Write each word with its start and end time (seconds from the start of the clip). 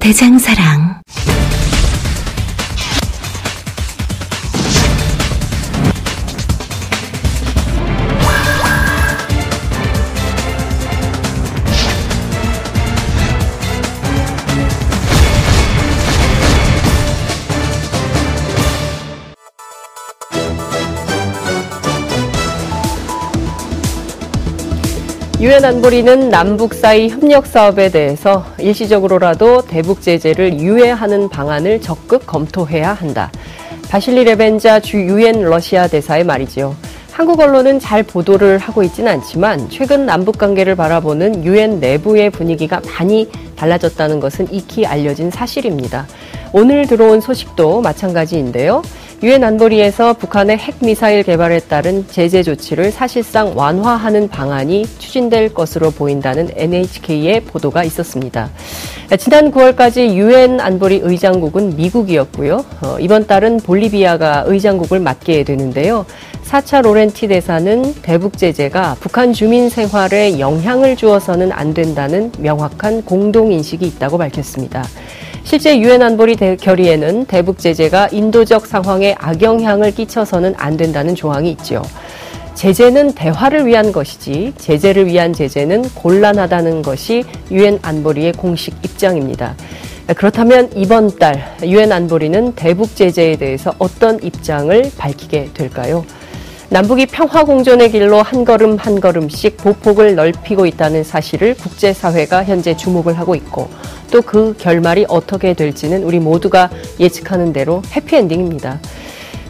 대장사랑. 0.00 0.87
유엔 25.40 25.64
안보리는 25.64 26.30
남북 26.30 26.74
사이 26.74 27.08
협력 27.08 27.46
사업에 27.46 27.90
대해서 27.90 28.44
일시적으로라도 28.58 29.62
대북 29.62 30.02
제재를 30.02 30.58
유예하는 30.58 31.28
방안을 31.28 31.80
적극 31.80 32.26
검토해야 32.26 32.92
한다. 32.92 33.30
바실리 33.88 34.24
레벤자 34.24 34.80
주 34.80 34.96
유엔 34.96 35.42
러시아 35.42 35.86
대사의 35.86 36.24
말이지요. 36.24 36.74
한국 37.12 37.38
언론은 37.38 37.78
잘 37.78 38.02
보도를 38.02 38.58
하고 38.58 38.82
있지는 38.82 39.12
않지만 39.12 39.70
최근 39.70 40.06
남북 40.06 40.38
관계를 40.38 40.74
바라보는 40.74 41.44
유엔 41.44 41.78
내부의 41.78 42.30
분위기가 42.30 42.80
많이 42.98 43.30
달라졌다는 43.54 44.18
것은 44.18 44.52
익히 44.52 44.86
알려진 44.86 45.30
사실입니다. 45.30 46.08
오늘 46.52 46.88
들어온 46.88 47.20
소식도 47.20 47.80
마찬가지인데요. 47.82 48.82
유엔 49.20 49.42
안보리에서 49.42 50.12
북한의 50.12 50.58
핵 50.58 50.76
미사일 50.78 51.24
개발에 51.24 51.58
따른 51.60 52.06
제재 52.08 52.44
조치를 52.44 52.92
사실상 52.92 53.52
완화하는 53.56 54.28
방안이 54.28 54.86
추진될 55.00 55.54
것으로 55.54 55.90
보인다는 55.90 56.50
NHK의 56.54 57.40
보도가 57.40 57.82
있었습니다. 57.82 58.48
지난 59.18 59.50
9월까지 59.50 60.14
유엔 60.14 60.60
안보리 60.60 61.00
의장국은 61.02 61.74
미국이었고요. 61.74 62.64
어, 62.82 62.96
이번 63.00 63.26
달은 63.26 63.56
볼리비아가 63.56 64.44
의장국을 64.46 65.00
맡게 65.00 65.42
되는데요. 65.42 66.06
4차 66.44 66.82
로렌티 66.82 67.26
대사는 67.26 67.94
대북 68.02 68.38
제재가 68.38 68.98
북한 69.00 69.32
주민 69.32 69.68
생활에 69.68 70.38
영향을 70.38 70.94
주어서는 70.94 71.50
안 71.50 71.74
된다는 71.74 72.30
명확한 72.38 73.02
공동 73.02 73.50
인식이 73.50 73.84
있다고 73.84 74.16
밝혔습니다. 74.16 74.84
실제 75.48 75.78
유엔 75.80 76.02
안보리 76.02 76.36
결의에는 76.36 77.24
대북 77.24 77.58
제재가 77.58 78.08
인도적 78.12 78.66
상황에 78.66 79.14
악영향을 79.18 79.94
끼쳐서는 79.94 80.52
안 80.58 80.76
된다는 80.76 81.14
조항이 81.14 81.50
있죠. 81.52 81.80
제재는 82.52 83.14
대화를 83.14 83.64
위한 83.64 83.90
것이지 83.90 84.52
제재를 84.58 85.06
위한 85.06 85.32
제재는 85.32 85.88
곤란하다는 85.94 86.82
것이 86.82 87.24
유엔 87.50 87.78
안보리의 87.80 88.34
공식 88.34 88.74
입장입니다. 88.84 89.54
그렇다면 90.14 90.68
이번 90.76 91.16
달 91.16 91.56
유엔 91.62 91.92
안보리는 91.92 92.52
대북 92.52 92.94
제재에 92.94 93.36
대해서 93.36 93.72
어떤 93.78 94.22
입장을 94.22 94.90
밝히게 94.98 95.52
될까요? 95.54 96.04
남북이 96.68 97.06
평화 97.06 97.44
공존의 97.44 97.90
길로 97.90 98.20
한 98.20 98.44
걸음 98.44 98.76
한 98.76 99.00
걸음씩 99.00 99.56
보폭을 99.56 100.14
넓히고 100.14 100.66
있다는 100.66 101.04
사실을 101.04 101.54
국제사회가 101.54 102.44
현재 102.44 102.76
주목을 102.76 103.18
하고 103.18 103.34
있고 103.34 103.70
또 104.10 104.22
그 104.22 104.54
결말이 104.58 105.06
어떻게 105.08 105.54
될지는 105.54 106.02
우리 106.04 106.18
모두가 106.18 106.70
예측하는 107.00 107.52
대로 107.52 107.82
해피엔딩입니다. 107.94 108.80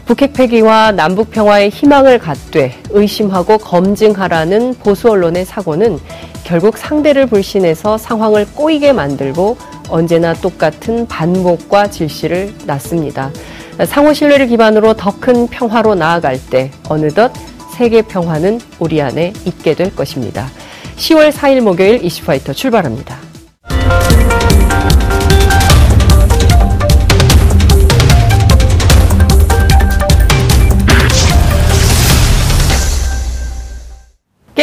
북핵 0.05 0.33
폐기와 0.33 0.91
남북 0.91 1.29
평화의 1.31 1.69
희망을 1.69 2.17
갖되 2.17 2.73
의심하고 2.89 3.57
검증하라는 3.59 4.75
보수 4.75 5.09
언론의 5.09 5.45
사고는 5.45 5.99
결국 6.43 6.77
상대를 6.77 7.27
불신해서 7.27 7.97
상황을 7.97 8.47
꼬이게 8.55 8.91
만들고 8.93 9.57
언제나 9.89 10.33
똑같은 10.33 11.07
반복과 11.07 11.89
질시를 11.89 12.53
낳습니다. 12.65 13.31
상호 13.85 14.13
신뢰를 14.13 14.47
기반으로 14.47 14.93
더 14.95 15.11
큰 15.19 15.47
평화로 15.47 15.95
나아갈 15.95 16.39
때 16.49 16.71
어느덧 16.87 17.31
세계 17.75 18.01
평화는 18.01 18.59
우리 18.79 19.01
안에 19.01 19.33
있게 19.45 19.75
될 19.75 19.95
것입니다. 19.95 20.47
10월 20.97 21.31
4일 21.31 21.61
목요일 21.61 22.03
이슈파이터 22.03 22.53
출발합니다. 22.53 23.28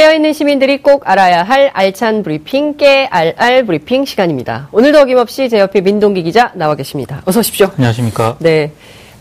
깨어 0.07 0.15
있는 0.15 0.33
시민들이 0.33 0.83
꼭 0.83 1.03
알아야 1.05 1.43
할 1.43 1.73
알찬 1.75 2.23
브리핑, 2.23 2.77
깨알알 2.77 3.67
브리핑 3.67 4.05
시간입니다. 4.05 4.69
오늘도 4.71 5.01
어김없이 5.01 5.49
제 5.49 5.59
옆에 5.59 5.81
민동기 5.81 6.23
기자 6.23 6.53
나와 6.55 6.77
계십니다. 6.77 7.23
어서 7.25 7.41
오십시오. 7.41 7.73
안녕하십니까. 7.77 8.37
네. 8.39 8.71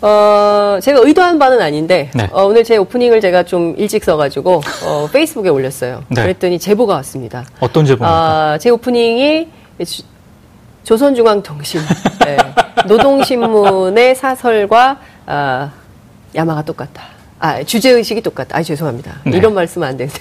어, 0.03 0.77
제가 0.83 0.99
의도한 1.03 1.39
바는 1.39 1.59
아닌데, 1.59 2.11
네. 2.13 2.29
어, 2.31 2.43
오늘 2.45 2.63
제 2.63 2.77
오프닝을 2.77 3.19
제가 3.19 3.41
좀 3.41 3.73
일찍 3.79 4.03
써가지고, 4.03 4.61
어, 4.85 5.09
페이스북에 5.11 5.49
올렸어요. 5.49 6.03
네. 6.09 6.21
그랬더니 6.21 6.59
제보가 6.59 6.93
왔습니다. 6.97 7.45
어떤 7.59 7.83
제보입니까? 7.83 8.07
아, 8.07 8.57
제 8.59 8.69
오프닝이 8.69 9.47
주- 9.87 10.03
조선중앙통신, 10.83 11.81
네, 12.25 12.37
노동신문의 12.87 14.13
사설과, 14.13 14.99
아, 15.25 15.71
야마가 16.35 16.61
똑같다. 16.61 17.14
아, 17.39 17.63
주제의식이 17.63 18.21
똑같다. 18.21 18.57
아, 18.57 18.63
죄송합니다. 18.63 19.19
네. 19.25 19.37
이런 19.37 19.53
말씀 19.53 19.83
안 19.83 19.97
되는데. 19.97 20.19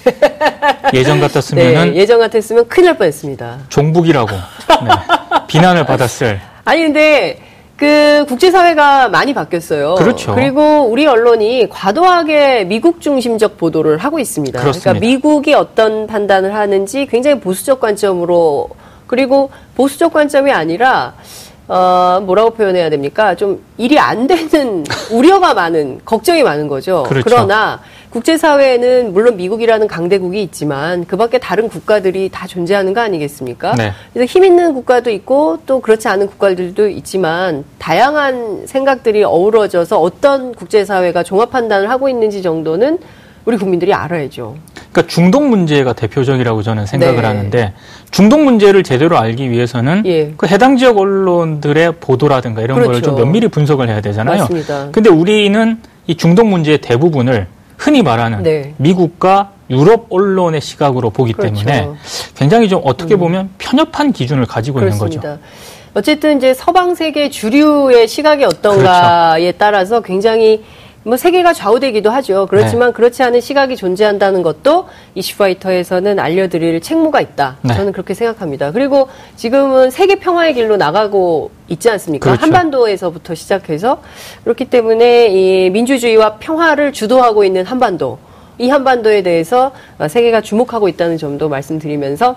예전 0.93 1.21
같았으면은 1.21 1.93
네, 1.93 1.97
예전 1.97 2.19
같았으면 2.19 2.69
큰일 2.69 2.87
날 2.87 2.99
뻔했습니다. 2.99 3.59
종북이라고 3.69 4.31
네. 4.31 4.91
비난을 5.47 5.87
받았을 5.87 6.41
아니 6.65 6.83
근데 6.83 7.39
그 7.77 8.25
국제사회가 8.29 9.09
많이 9.09 9.35
바뀌었어요. 9.35 9.95
그렇죠. 9.97 10.35
그리고 10.35 10.83
우리 10.83 11.07
언론이 11.07 11.69
과도하게 11.71 12.65
미국 12.65 13.01
중심적 13.01 13.57
보도를 13.57 13.99
하고 13.99 14.19
있습니다. 14.19 14.61
그렇습니다. 14.61 14.93
러니까 14.93 15.07
미국이 15.07 15.55
어떤 15.55 16.07
판단을 16.07 16.55
하는지 16.55 17.07
굉장히 17.07 17.41
보수적 17.41 17.81
관점으로 17.81 18.69
그리고 19.07 19.51
보수적 19.77 20.13
관점이 20.13 20.53
아니라 20.53 21.15
어 21.67 22.21
뭐라고 22.25 22.51
표현해야 22.51 22.91
됩니까? 22.91 23.35
좀 23.35 23.63
일이 23.79 23.99
안 23.99 24.27
되는 24.27 24.85
우려가 25.11 25.55
많은 25.55 26.01
걱정이 26.05 26.43
많은 26.43 26.69
거죠. 26.69 27.05
그렇죠. 27.09 27.25
그러나 27.25 27.81
국제사회에는 28.11 29.13
물론 29.13 29.37
미국이라는 29.37 29.89
강대국이 29.89 30.41
있지만 30.43 31.05
그 31.05 31.17
밖에 31.17 31.39
다른 31.39 31.69
국가들이 31.69 32.29
다 32.31 32.47
존재하는 32.47 32.93
거 32.93 33.01
아니겠습니까? 33.01 33.75
네. 33.75 33.93
그래서 34.13 34.31
힘 34.31 34.45
있는 34.45 34.73
국가도 34.75 35.11
있고 35.11 35.59
또 35.67 35.81
그렇지 35.81 36.07
않은 36.07 36.29
국가들도 36.29 36.89
있지만 36.91 37.65
다양한 37.79 38.67
생각들이 38.67 39.25
어우러져서 39.25 40.01
어떤 40.01 40.55
국제사회가 40.55 41.25
종합 41.25 41.51
판단을 41.51 41.91
하고 41.91 42.09
있는지 42.09 42.43
정도는 42.43 42.99
우리 43.45 43.57
국민들이 43.57 43.93
알아야죠. 43.93 44.57
그러니까 44.93 45.13
중동 45.13 45.51
문제가 45.51 45.93
대표적이라고 45.93 46.63
저는 46.63 46.87
생각을 46.87 47.17
네. 47.17 47.27
하는데 47.27 47.73
중동 48.11 48.45
문제를 48.45 48.83
제대로 48.83 49.19
알기 49.19 49.51
위해서는 49.51 50.05
예. 50.07 50.33
그 50.37 50.47
해당 50.47 50.77
지역 50.77 50.99
언론들의 50.99 51.95
보도라든가 52.01 52.63
이런 52.63 52.79
걸 52.79 52.87
그렇죠. 52.87 53.07
좀 53.07 53.17
면밀히 53.17 53.49
분석을 53.49 53.89
해야 53.89 54.01
되잖아요. 54.01 54.43
맞습니다. 54.43 54.89
근데 54.93 55.11
우리는 55.11 55.79
이 56.07 56.15
중동 56.15 56.51
문제의 56.51 56.79
대부분을 56.79 57.49
흔히 57.77 58.03
말하는 58.03 58.43
네. 58.43 58.75
미국과 58.77 59.51
유럽 59.69 60.07
언론의 60.11 60.61
시각으로 60.61 61.11
보기 61.11 61.33
그렇죠. 61.33 61.55
때문에 61.55 61.89
굉장히 62.37 62.69
좀 62.69 62.81
어떻게 62.85 63.17
보면 63.17 63.51
편협한 63.59 64.13
기준을 64.13 64.47
가지고 64.47 64.81
있는 64.81 64.99
거죠. 64.99 65.21
그렇습니다. 65.21 65.47
어쨌든 65.95 66.37
이제 66.37 66.55
서방 66.55 66.95
세계 66.95 67.31
주류의 67.31 68.09
시각이 68.09 68.45
어떤가에 68.45 69.41
그렇죠. 69.41 69.59
따라서 69.59 70.01
굉장히 70.01 70.63
뭐 71.05 71.17
세계가 71.19 71.53
좌우되기도 71.53 72.11
하죠. 72.11 72.47
그렇지만 72.49 72.89
네. 72.89 72.93
그렇지 72.95 73.23
않은 73.23 73.41
시각이 73.41 73.77
존재한다는 73.77 74.43
것도 74.43 74.89
이슈파이터에서는 75.15 76.19
알려드릴 76.19 76.81
책무가 76.81 77.21
있다. 77.21 77.59
네. 77.63 77.75
저는 77.75 77.93
그렇게 77.93 78.15
생각합니다. 78.15 78.73
그리고 78.73 79.09
지금은 79.37 79.91
세계 79.91 80.17
평화의 80.17 80.55
길로 80.55 80.77
나가고 80.77 81.51
있지 81.69 81.91
않습니까? 81.91 82.31
그렇죠. 82.31 82.43
한반도에서부터 82.43 83.35
시작해서 83.35 84.03
그렇기 84.45 84.65
때문에 84.67 85.29
이 85.29 85.71
민주주의와 85.71 86.37
평화를 86.37 86.93
주도하고 86.93 87.45
있는 87.45 87.67
한반도 87.67 88.19
이 88.59 88.71
한반도에 88.71 89.23
대해서 89.23 89.73
세계가 90.09 90.41
주목하고 90.41 90.89
있다는 90.89 91.19
점도 91.19 91.49
말씀드리면서 91.49 92.37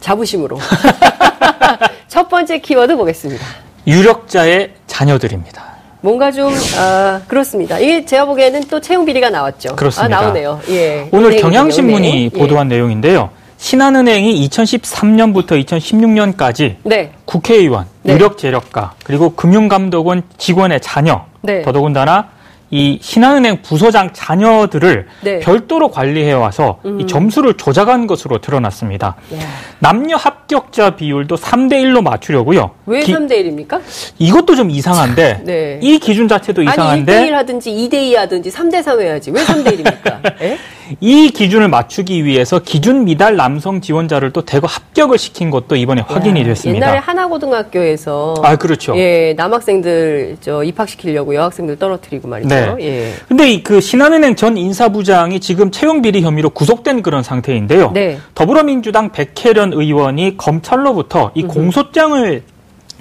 자부심으로 0.00 0.58
첫 2.08 2.28
번째 2.28 2.58
키워드 2.58 2.96
보겠습니다. 2.96 3.44
유력자의 3.86 4.72
자녀들입니다. 4.86 5.71
뭔가 6.02 6.30
좀 6.32 6.52
아, 6.76 7.20
그렇습니다. 7.28 7.78
이게 7.78 8.04
제가 8.04 8.26
보기에는 8.26 8.64
또 8.68 8.80
채용 8.80 9.04
비리가 9.04 9.30
나왔죠. 9.30 9.76
그렇습니다. 9.76 10.18
아, 10.18 10.20
나오네요. 10.22 10.60
예. 10.68 11.08
오늘 11.12 11.36
경향신문이 11.36 12.08
경영. 12.10 12.24
예. 12.24 12.28
보도한 12.28 12.68
내용인데요. 12.68 13.30
신한은행이 13.56 14.48
2013년부터 14.48 15.64
2016년까지 15.64 16.74
네. 16.82 17.12
국회의원, 17.24 17.86
네. 18.02 18.14
유력 18.14 18.36
재력가, 18.36 18.94
그리고 19.04 19.30
금융감독원 19.36 20.24
직원의 20.36 20.80
자녀, 20.80 21.26
네. 21.42 21.62
더더군다나 21.62 22.30
이 22.74 22.98
신한은행 23.02 23.60
부서장 23.60 24.14
자녀들을 24.14 25.06
네. 25.20 25.34
음. 25.34 25.40
별도로 25.40 25.90
관리해 25.90 26.32
와서 26.32 26.78
이 26.98 27.06
점수를 27.06 27.54
조작한 27.58 28.06
것으로 28.06 28.38
드러났습니다. 28.38 29.08
야, 29.34 29.38
남녀 29.78 30.16
합격자 30.16 30.96
비율도 30.96 31.36
3대 31.36 31.74
1로 31.74 32.00
맞추려고요. 32.02 32.70
왜 32.86 33.00
기- 33.02 33.12
3대 33.12 33.32
1입니까? 33.32 33.78
이것도 34.18 34.56
좀 34.56 34.70
이상한데 34.70 35.42
네. 35.44 35.78
이 35.82 35.98
기준 35.98 36.26
자체도 36.28 36.62
아니 36.62 36.70
1대1 36.70 36.72
이상한데 36.72 37.30
하든지 37.32 37.70
2대 37.70 37.94
2 37.94 38.14
하든지 38.14 38.50
3대 38.50 38.82
3 38.82 39.00
해야지. 39.02 39.30
왜 39.32 39.44
3대 39.44 39.76
1입니까? 39.78 40.22
예? 40.90 40.96
이 41.00 41.30
기준을 41.30 41.68
맞추기 41.68 42.24
위해서 42.24 42.58
기준 42.58 43.04
미달 43.04 43.36
남성 43.36 43.80
지원자를 43.80 44.32
또 44.32 44.42
대거 44.42 44.66
합격을 44.66 45.18
시킨 45.18 45.50
것도 45.50 45.76
이번에 45.76 46.02
확인이 46.06 46.40
야, 46.40 46.44
됐습니다. 46.44 46.86
옛날에 46.86 46.98
하나고등학교에서 46.98 48.34
아 48.42 48.56
그렇죠. 48.56 48.96
예, 48.96 49.34
남학생들 49.36 50.38
저 50.40 50.62
입학시키려고 50.64 51.34
여학생들 51.34 51.78
떨어뜨리고 51.78 52.28
말이죠. 52.28 52.48
네. 52.48 52.74
예. 52.80 53.12
근데 53.28 53.50
이그 53.50 53.80
신한은행 53.80 54.36
전 54.36 54.56
인사부장이 54.56 55.40
지금 55.40 55.70
채용 55.70 56.02
비리 56.02 56.22
혐의로 56.22 56.50
구속된 56.50 57.02
그런 57.02 57.22
상태인데요. 57.22 57.92
네. 57.92 58.18
더불어민주당 58.34 59.12
백혜련 59.12 59.72
의원이 59.72 60.36
검찰로부터 60.36 61.30
이 61.34 61.42
공소장을 61.42 62.42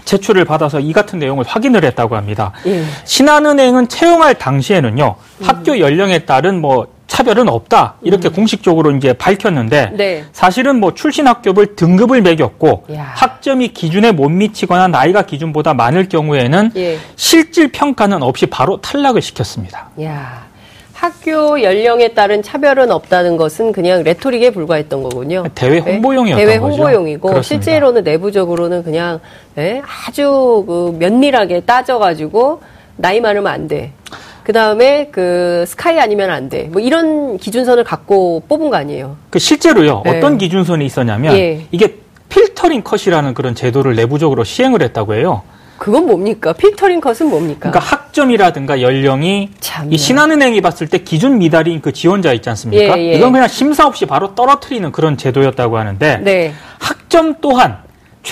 제출을 0.05 0.45
받아서 0.45 0.79
이 0.79 0.93
같은 0.93 1.19
내용을 1.19 1.45
확인을 1.47 1.83
했다고 1.85 2.15
합니다. 2.15 2.51
예. 2.65 2.83
신한은행은 3.05 3.87
채용할 3.87 4.35
당시에는요 4.35 5.15
학교 5.43 5.79
연령에 5.79 6.19
따른 6.19 6.59
뭐 6.59 6.87
차별은 7.11 7.49
없다 7.49 7.95
이렇게 8.03 8.29
공식적으로 8.29 8.91
이제 8.91 9.11
밝혔는데 9.11 9.89
음. 9.91 9.97
네. 9.97 10.23
사실은 10.31 10.79
뭐 10.79 10.93
출신 10.93 11.27
학교별 11.27 11.75
등급을 11.75 12.21
매겼고 12.21 12.85
야. 12.93 13.11
학점이 13.15 13.73
기준에 13.73 14.13
못 14.13 14.29
미치거나 14.29 14.87
나이가 14.87 15.23
기준보다 15.23 15.73
많을 15.73 16.07
경우에는 16.07 16.71
예. 16.77 16.97
실질 17.17 17.69
평가는 17.69 18.23
없이 18.23 18.45
바로 18.45 18.79
탈락을 18.79 19.21
시켰습니다. 19.21 19.89
야. 20.03 20.45
학교 20.93 21.61
연령에 21.61 22.13
따른 22.13 22.41
차별은 22.41 22.91
없다는 22.91 23.35
것은 23.35 23.73
그냥 23.73 24.03
레토릭에 24.03 24.51
불과했던 24.51 25.03
거군요. 25.03 25.43
대외 25.53 25.79
홍보용이었던 25.79 26.45
대외 26.45 26.59
거죠. 26.59 26.75
홍보용이고 26.75 27.27
그렇습니다. 27.27 27.63
실제로는 27.65 28.03
내부적으로는 28.05 28.83
그냥 28.83 29.19
예, 29.57 29.81
아주 30.07 30.63
그 30.65 30.95
면밀하게 30.97 31.61
따져가지고 31.61 32.61
나이 32.95 33.19
많으면 33.19 33.47
안 33.47 33.67
돼. 33.67 33.91
그 34.51 34.53
다음에 34.53 35.07
그 35.13 35.63
스카이 35.65 35.97
아니면 35.97 36.29
안 36.29 36.49
돼. 36.49 36.63
뭐 36.63 36.81
이런 36.81 37.37
기준선을 37.37 37.85
갖고 37.85 38.43
뽑은 38.49 38.69
거 38.69 38.75
아니에요. 38.75 39.15
그 39.29 39.39
실제로요 39.39 40.01
네. 40.03 40.17
어떤 40.17 40.37
기준선이 40.37 40.85
있었냐면 40.85 41.37
예. 41.37 41.65
이게 41.71 41.99
필터링 42.27 42.83
컷이라는 42.83 43.33
그런 43.33 43.55
제도를 43.55 43.95
내부적으로 43.95 44.43
시행을 44.43 44.81
했다고 44.81 45.13
해요. 45.13 45.43
그건 45.77 46.05
뭡니까? 46.05 46.51
필터링 46.51 46.99
컷은 46.99 47.29
뭡니까? 47.29 47.71
그러니까 47.71 47.79
학점이라든가 47.79 48.81
연령이 48.81 49.51
참나. 49.61 49.87
이 49.89 49.97
신한은행이 49.97 50.59
봤을 50.59 50.87
때 50.87 50.97
기준 50.97 51.37
미달인 51.37 51.79
그 51.79 51.93
지원자 51.93 52.33
있지 52.33 52.49
않습니까? 52.49 52.99
예, 52.99 53.13
예. 53.13 53.13
이건 53.13 53.31
그냥 53.31 53.47
심사 53.47 53.87
없이 53.87 54.05
바로 54.05 54.35
떨어뜨리는 54.35 54.91
그런 54.91 55.15
제도였다고 55.15 55.77
하는데 55.77 56.17
네. 56.17 56.53
학점 56.77 57.35
또한 57.39 57.77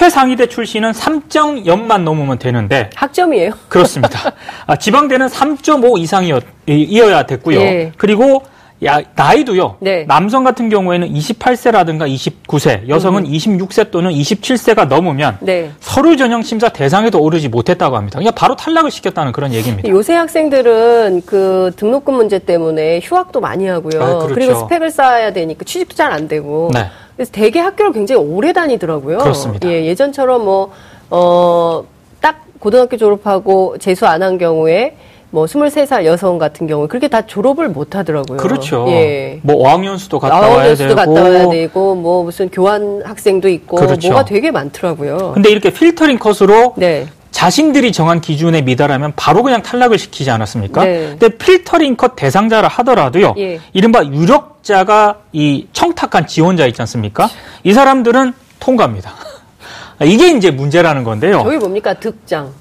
최상위대 0.03 0.47
출신은 0.47 0.91
3.0만 0.93 2.03
넘으면 2.03 2.39
되는데 2.39 2.89
학점이에요. 2.95 3.51
그렇습니다. 3.67 4.31
아, 4.65 4.77
지방대는 4.77 5.27
3.5 5.27 5.99
이상이어야 5.99 7.23
됐고요. 7.23 7.59
예. 7.59 7.91
그리고 7.97 8.41
야, 8.85 9.01
나이도요. 9.13 9.75
네. 9.81 10.05
남성 10.07 10.45
같은 10.45 10.69
경우에는 10.69 11.09
28세라든가 11.11 12.07
29세, 12.15 12.87
여성은 12.87 13.25
26세 13.25 13.91
또는 13.91 14.11
27세가 14.11 14.87
넘으면 14.87 15.35
네. 15.41 15.69
서류 15.81 16.15
전형 16.15 16.43
심사 16.43 16.69
대상에도 16.69 17.21
오르지 17.21 17.49
못했다고 17.49 17.97
합니다. 17.97 18.19
그냥 18.19 18.33
바로 18.37 18.55
탈락을 18.55 18.91
시켰다는 18.91 19.33
그런 19.33 19.53
얘기입니다. 19.53 19.89
요새 19.89 20.13
학생들은 20.13 21.23
그 21.25 21.73
등록금 21.75 22.13
문제 22.13 22.39
때문에 22.39 23.01
휴학도 23.03 23.41
많이 23.41 23.67
하고요. 23.67 24.01
아, 24.01 24.13
그렇죠. 24.19 24.33
그리고 24.33 24.55
스펙을 24.59 24.91
쌓아야 24.91 25.33
되니까 25.33 25.65
취직도 25.65 25.93
잘 25.95 26.13
안 26.13 26.29
되고. 26.29 26.71
네. 26.73 26.85
그래서 27.19 27.33
되게 27.33 27.59
학교를 27.59 27.91
굉장히 27.91 28.21
오래 28.21 28.53
다니더라고요. 28.53 29.17
그렇습니다. 29.17 29.67
예, 29.67 29.85
예전처럼 29.87 30.45
뭐, 30.45 30.71
어, 31.09 31.83
딱 32.21 32.45
고등학교 32.59 32.95
졸업하고 32.95 33.75
재수 33.77 34.07
안 34.07 34.23
한 34.23 34.37
경우에 34.37 34.95
뭐 35.29 35.45
23살 35.45 36.05
여성 36.05 36.37
같은 36.37 36.65
경우에 36.65 36.87
그렇게 36.87 37.09
다 37.09 37.25
졸업을 37.25 37.67
못 37.67 37.93
하더라고요. 37.97 38.37
그렇죠. 38.37 38.85
예. 38.87 39.41
뭐 39.43 39.57
어학연수도 39.57 40.17
갔다 40.17 40.39
와야 40.39 40.47
나원연수도 40.49 40.95
되고. 40.95 41.13
갔다 41.13 41.29
와야 41.29 41.49
되고 41.49 41.95
뭐 41.95 42.23
무슨 42.23 42.49
교환 42.49 43.01
학생도 43.03 43.49
있고 43.49 43.75
그렇죠. 43.75 44.07
뭐가 44.07 44.23
되게 44.23 44.49
많더라고요. 44.51 45.33
근데 45.33 45.49
이렇게 45.51 45.71
필터링 45.73 46.19
컷으로 46.19 46.75
네. 46.77 47.05
자신들이 47.31 47.91
정한 47.91 48.21
기준에 48.21 48.61
미달하면 48.61 49.11
바로 49.17 49.43
그냥 49.43 49.61
탈락을 49.61 49.99
시키지 49.99 50.31
않았습니까? 50.31 50.85
네. 50.85 51.15
근데 51.19 51.29
필터링 51.37 51.97
컷 51.97 52.15
대상자라 52.15 52.69
하더라도요. 52.69 53.35
예. 53.37 53.59
이른바 53.73 54.05
유력 54.05 54.58
자가 54.61 55.19
이 55.31 55.67
청탁한 55.73 56.27
지원자 56.27 56.65
있지 56.67 56.81
않습니까? 56.81 57.29
이 57.63 57.73
사람들은 57.73 58.33
통과합니다. 58.59 59.11
이게 60.05 60.31
이제 60.31 60.51
문제라는 60.51 61.03
건데요. 61.03 61.43
저게 61.43 61.57
뭡니까? 61.57 61.93
득장. 61.93 62.51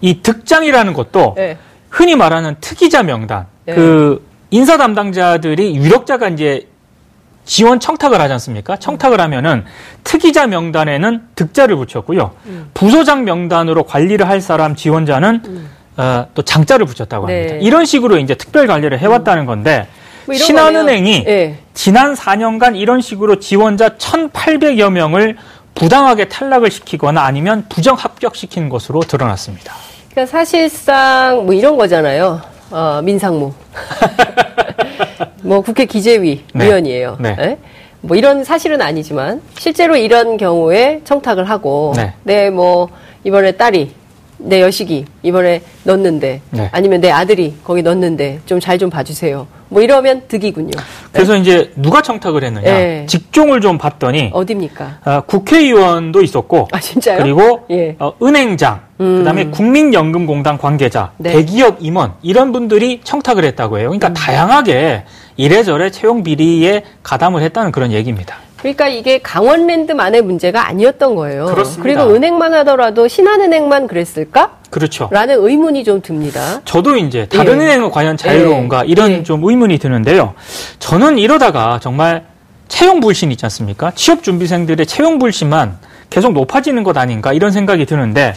이 0.00 0.22
득장이라는 0.22 0.92
것도 0.92 1.34
예. 1.38 1.58
흔히 1.90 2.14
말하는 2.14 2.56
특이자 2.60 3.02
명단, 3.02 3.46
네. 3.64 3.74
그 3.74 4.26
인사 4.50 4.76
담당자들이 4.76 5.76
유력자가 5.76 6.28
이제 6.28 6.68
지원 7.46 7.80
청탁을 7.80 8.20
하지 8.20 8.32
않습니까? 8.34 8.76
청탁을 8.76 9.20
하면은 9.20 9.64
특이자 10.04 10.46
명단에는 10.48 11.22
득자를 11.36 11.76
붙였고요. 11.76 12.32
음. 12.46 12.70
부소장 12.74 13.24
명단으로 13.24 13.84
관리를 13.84 14.28
할 14.28 14.40
사람 14.40 14.74
지원자는 14.74 15.66
어, 15.96 16.26
또 16.34 16.42
장자를 16.42 16.84
붙였다고 16.86 17.26
합니다. 17.28 17.54
네. 17.54 17.60
이런 17.62 17.84
식으로 17.86 18.18
이제 18.18 18.34
특별 18.34 18.66
관리를 18.66 18.98
해왔다는 18.98 19.46
건데 19.46 19.88
뭐 20.26 20.34
신한은행이. 20.34 21.24
예. 21.26 21.56
지난 21.74 22.14
4년간 22.14 22.76
이런 22.76 23.00
식으로 23.00 23.38
지원자 23.38 23.90
1,800여 23.90 24.90
명을 24.90 25.36
부당하게 25.74 26.28
탈락을 26.28 26.70
시키거나 26.70 27.22
아니면 27.22 27.66
부정 27.68 27.94
합격시킨 27.94 28.68
것으로 28.68 29.00
드러났습니다. 29.00 29.74
그러니까 30.10 30.30
사실상 30.30 31.44
뭐 31.44 31.54
이런 31.54 31.76
거잖아요. 31.76 32.40
어, 32.70 33.00
민상무. 33.04 33.52
뭐 35.42 35.60
국회 35.60 35.84
기재위 35.84 36.44
네. 36.54 36.66
위원이에요. 36.66 37.18
네. 37.20 37.36
예? 37.38 37.58
뭐 38.00 38.16
이런 38.16 38.42
사실은 38.44 38.80
아니지만 38.80 39.42
실제로 39.58 39.96
이런 39.96 40.36
경우에 40.36 41.00
청탁을 41.04 41.48
하고 41.48 41.92
네. 41.96 42.14
네, 42.22 42.50
뭐 42.50 42.88
이번에 43.24 43.52
딸이 43.52 43.94
내 44.38 44.60
여식이 44.60 45.04
이번에 45.22 45.62
넣는데 45.84 46.40
네. 46.50 46.68
아니면 46.72 47.00
내 47.00 47.10
아들이 47.10 47.54
거기 47.64 47.82
넣는데 47.82 48.40
좀잘좀 48.46 48.90
봐주세요. 48.90 49.46
뭐 49.68 49.82
이러면 49.82 50.22
득이군요. 50.28 50.70
그래서 51.12 51.36
이제 51.36 51.72
누가 51.76 52.00
청탁을 52.00 52.44
했느냐? 52.44 52.64
네. 52.64 53.06
직종을 53.08 53.60
좀 53.60 53.78
봤더니 53.78 54.30
어딥니까? 54.32 54.98
아, 55.04 55.20
국회의원도 55.22 56.22
있었고 56.22 56.68
아 56.72 56.78
진짜요? 56.78 57.22
그리고 57.22 57.66
예. 57.70 57.96
어, 57.98 58.12
은행장, 58.22 58.80
음. 59.00 59.18
그다음에 59.18 59.46
국민연금공단 59.46 60.58
관계자, 60.58 61.12
네. 61.16 61.32
대기업 61.32 61.78
임원 61.80 62.14
이런 62.22 62.52
분들이 62.52 63.00
청탁을 63.02 63.44
했다고 63.44 63.78
해요. 63.78 63.90
음. 63.90 63.98
그러니까 63.98 64.12
다양하게 64.20 65.04
이래저래 65.36 65.90
채용 65.90 66.22
비리에 66.22 66.84
가담을 67.02 67.42
했다는 67.42 67.72
그런 67.72 67.92
얘기입니다. 67.92 68.36
그러니까 68.58 68.88
이게 68.88 69.18
강원랜드만의 69.18 70.22
문제가 70.22 70.66
아니었던 70.68 71.14
거예요. 71.14 71.46
그렇습니다. 71.46 72.02
리고 72.02 72.14
은행만 72.14 72.54
하더라도 72.54 73.06
신한은행만 73.06 73.86
그랬을까? 73.86 74.58
그렇죠. 74.70 75.08
라는 75.12 75.36
의문이 75.38 75.84
좀 75.84 76.00
듭니다. 76.00 76.60
저도 76.64 76.96
이제 76.96 77.26
다른 77.26 77.60
예. 77.60 77.64
은행은 77.64 77.90
과연 77.90 78.16
자유로운가 78.16 78.84
예. 78.86 78.90
이런 78.90 79.10
예. 79.10 79.22
좀 79.22 79.44
의문이 79.44 79.78
드는데요. 79.78 80.34
저는 80.78 81.18
이러다가 81.18 81.78
정말 81.82 82.24
채용 82.68 83.00
불신 83.00 83.30
있지 83.30 83.44
않습니까? 83.44 83.92
취업 83.94 84.22
준비생들의 84.22 84.86
채용 84.86 85.18
불신만 85.18 85.78
계속 86.10 86.32
높아지는 86.32 86.82
것 86.82 86.96
아닌가 86.96 87.32
이런 87.32 87.52
생각이 87.52 87.86
드는데 87.86 88.34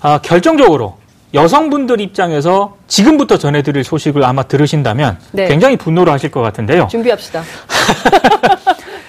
아, 0.00 0.18
결정적으로 0.22 0.96
여성분들 1.34 2.00
입장에서 2.00 2.76
지금부터 2.86 3.36
전해드릴 3.36 3.84
소식을 3.84 4.24
아마 4.24 4.44
들으신다면 4.44 5.18
네. 5.32 5.46
굉장히 5.46 5.76
분노를 5.76 6.12
하실 6.12 6.30
것 6.30 6.40
같은데요. 6.40 6.88
준비합시다. 6.90 7.42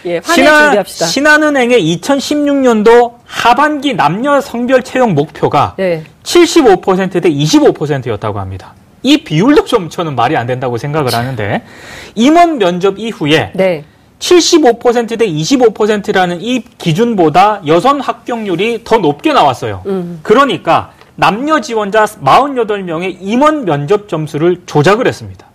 예, 0.09 0.21
신한. 0.23 0.83
신한은행의 0.85 1.97
2016년도 1.97 3.13
하반기 3.25 3.93
남녀 3.93 4.41
성별 4.41 4.81
채용 4.83 5.13
목표가 5.13 5.75
네. 5.77 6.03
75%대 6.23 7.29
25%였다고 7.29 8.39
합니다. 8.39 8.73
이 9.03 9.23
비율도 9.23 9.65
좀 9.65 9.89
저는 9.89 10.15
말이 10.15 10.35
안 10.35 10.47
된다고 10.47 10.77
생각을 10.77 11.13
하는데 11.13 11.61
임원 12.15 12.57
면접 12.57 12.97
이후에 12.97 13.51
네. 13.53 13.85
75%대 14.19 15.25
25%라는 15.25 16.41
이 16.41 16.61
기준보다 16.77 17.61
여성 17.67 17.99
합격률이 17.99 18.83
더 18.83 18.97
높게 18.97 19.31
나왔어요. 19.31 19.83
음. 19.85 20.19
그러니까 20.23 20.91
남녀 21.15 21.61
지원자 21.61 22.05
48명의 22.05 23.17
임원 23.21 23.65
면접 23.65 24.09
점수를 24.09 24.63
조작을 24.65 25.07
했습니다. 25.07 25.48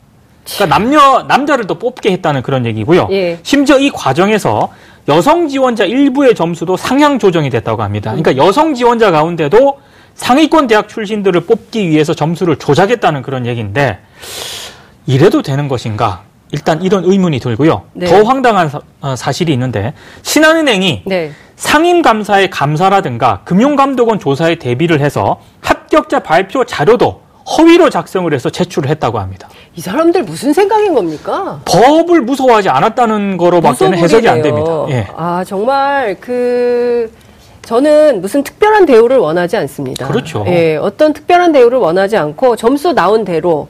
그러니까 0.44 0.78
남녀 0.78 1.22
남자를 1.26 1.66
더 1.66 1.74
뽑게 1.74 2.12
했다는 2.12 2.42
그런 2.42 2.66
얘기고요. 2.66 3.08
예. 3.10 3.38
심지어 3.42 3.78
이 3.78 3.90
과정에서 3.90 4.70
여성 5.08 5.48
지원자 5.48 5.84
일부의 5.84 6.34
점수도 6.34 6.76
상향 6.76 7.18
조정이 7.18 7.50
됐다고 7.50 7.82
합니다. 7.82 8.12
그러니까 8.12 8.36
여성 8.36 8.74
지원자 8.74 9.10
가운데도 9.10 9.78
상위권 10.14 10.66
대학 10.66 10.88
출신들을 10.88 11.40
뽑기 11.42 11.88
위해서 11.90 12.14
점수를 12.14 12.56
조작했다는 12.56 13.22
그런 13.22 13.46
얘기인데 13.46 13.98
이래도 15.06 15.42
되는 15.42 15.68
것인가? 15.68 16.22
일단 16.52 16.82
이런 16.82 17.04
의문이 17.04 17.40
들고요. 17.40 17.82
네. 17.94 18.06
더 18.06 18.22
황당한 18.22 18.68
사, 18.68 18.80
어, 19.00 19.16
사실이 19.16 19.52
있는데 19.52 19.92
신한은행이 20.22 21.02
네. 21.04 21.32
상임감사의 21.56 22.50
감사라든가 22.50 23.40
금융감독원 23.44 24.20
조사에 24.20 24.56
대비를 24.56 25.00
해서 25.00 25.40
합격자 25.60 26.20
발표 26.20 26.64
자료도 26.64 27.24
허위로 27.46 27.90
작성을 27.90 28.32
해서 28.32 28.48
제출을 28.50 28.88
했다고 28.90 29.18
합니다. 29.18 29.48
이 29.76 29.80
사람들 29.80 30.22
무슨 30.24 30.52
생각인 30.52 30.94
겁니까? 30.94 31.60
법을 31.66 32.22
무서워하지 32.22 32.70
않았다는 32.70 33.36
거로밖에는 33.36 33.98
해석이 33.98 34.28
안 34.28 34.42
됩니다. 34.42 34.86
예. 34.90 35.06
아 35.16 35.44
정말 35.46 36.16
그 36.20 37.10
저는 37.62 38.20
무슨 38.20 38.42
특별한 38.42 38.86
대우를 38.86 39.18
원하지 39.18 39.56
않습니다. 39.58 40.06
그렇죠. 40.08 40.44
예, 40.48 40.76
어떤 40.76 41.12
특별한 41.12 41.52
대우를 41.52 41.78
원하지 41.78 42.16
않고 42.16 42.56
점수 42.56 42.92
나온 42.92 43.24
대로 43.24 43.68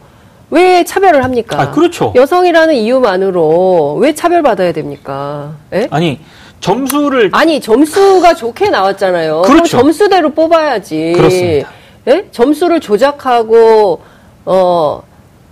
왜 0.50 0.84
차별을 0.84 1.24
합니까? 1.24 1.60
아, 1.60 1.70
그렇죠. 1.70 2.12
여성이라는 2.14 2.74
이유만으로 2.74 3.96
왜 4.00 4.14
차별받아야 4.14 4.72
됩니까? 4.72 5.52
예? 5.72 5.88
아니 5.90 6.20
점수를 6.60 7.30
아니 7.32 7.60
점수가 7.60 8.34
좋게 8.34 8.70
나왔잖아요. 8.70 9.42
그렇죠. 9.42 9.78
점수대로 9.78 10.30
뽑아야지. 10.30 11.12
그렇습니다. 11.16 11.70
예? 12.08 12.26
점수를 12.30 12.80
조작하고 12.80 14.00
어 14.44 15.02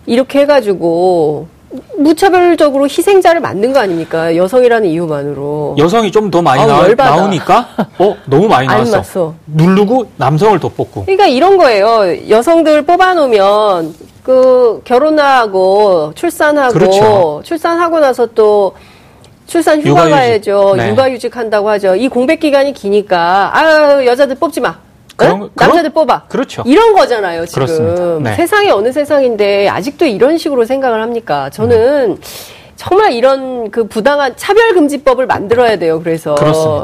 이렇게 0.06 0.40
해가지고 0.40 1.47
무차별적으로 1.97 2.85
희생자를 2.85 3.40
만든 3.40 3.73
거 3.73 3.78
아닙니까? 3.80 4.37
여성이라는 4.37 4.88
이유만으로. 4.90 5.76
여성이 5.78 6.12
좀 6.12 6.30
더 6.30 6.42
많이 6.42 6.61
아우, 6.61 6.68
나오, 6.68 6.82
열받아. 6.85 7.16
나오니까 7.16 7.68
어 7.99 8.14
너무 8.26 8.47
많이 8.49 8.68
안 8.68 8.85
나왔어. 8.85 9.35
누르고 9.47 10.06
남성을 10.16 10.59
더 10.61 10.68
뽑고. 10.68 11.04
그러니까 11.06 11.26
이런 11.26 11.56
거예요. 11.56 12.28
여성들 12.28 12.82
뽑아놓으면 12.82 13.94
그 14.23 14.82
결혼하고 14.85 16.12
출산하고 16.14 16.73
그렇죠. 16.75 17.40
출산하고 17.44 18.00
나서 18.00 18.26
또 18.26 18.75
출산 19.47 19.80
휴가 19.80 20.06
육아휴직. 20.06 20.12
가야죠. 20.14 20.75
네. 20.76 20.90
육아휴직 20.90 21.37
한다고 21.37 21.71
하죠. 21.71 21.94
이 21.97 22.09
공백 22.09 22.40
기간이 22.40 22.73
기니까 22.75 23.50
아 23.56 24.04
여자들 24.04 24.37
뽑지 24.37 24.61
마. 24.61 24.76
그런- 25.16 25.42
어? 25.42 25.50
남자들 25.54 25.90
뽑아. 25.90 26.25
그렇죠. 26.28 26.62
이런 26.66 26.92
거잖아요, 26.95 27.47
지금. 27.47 28.23
네. 28.23 28.35
세상이 28.35 28.71
어느 28.71 28.92
세상인데 28.92 29.69
아직도 29.69 30.07
이런 30.07 30.38
식으로 30.38 30.64
생각을 30.64 31.02
합니까? 31.02 31.50
저는 31.50 32.19
정말 32.75 33.12
이런 33.12 33.71
그 33.71 33.87
부당한 33.87 34.33
차별 34.37 34.75
금지법을 34.75 35.26
만들어야 35.26 35.76
돼요. 35.78 36.00
그래서. 36.00 36.35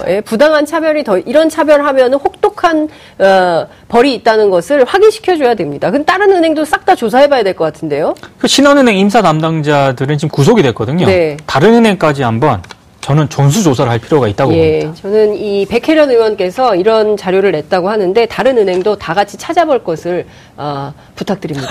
예, 0.06 0.20
부당한 0.20 0.64
차별이 0.64 1.02
더 1.02 1.18
이런 1.18 1.48
차별하면은 1.48 2.18
혹독한 2.18 2.88
어, 3.18 3.66
벌이 3.88 4.14
있다는 4.14 4.50
것을 4.50 4.84
확인시켜 4.84 5.36
줘야 5.36 5.54
됩니다. 5.54 5.90
근데 5.90 6.04
다른 6.04 6.30
은행도 6.30 6.64
싹 6.64 6.84
다 6.84 6.94
조사해 6.94 7.28
봐야 7.28 7.42
될 7.42 7.54
것 7.54 7.64
같은데요. 7.64 8.14
그 8.38 8.46
신한은행 8.46 8.96
임사 8.96 9.22
담당자들은 9.22 10.18
지금 10.18 10.28
구속이 10.30 10.62
됐거든요. 10.62 11.04
네. 11.06 11.36
다른 11.46 11.74
은행까지 11.74 12.22
한번 12.22 12.62
저는 13.08 13.30
전수 13.30 13.62
조사를 13.62 13.90
할 13.90 13.98
필요가 13.98 14.28
있다고 14.28 14.52
예, 14.52 14.80
봅니다. 14.80 15.00
저는 15.00 15.34
이 15.36 15.64
백혜련 15.64 16.10
의원께서 16.10 16.74
이런 16.74 17.16
자료를 17.16 17.52
냈다고 17.52 17.88
하는데 17.88 18.26
다른 18.26 18.58
은행도 18.58 18.96
다 18.96 19.14
같이 19.14 19.38
찾아볼 19.38 19.82
것을 19.82 20.26
어, 20.58 20.92
부탁드립니다. 21.14 21.68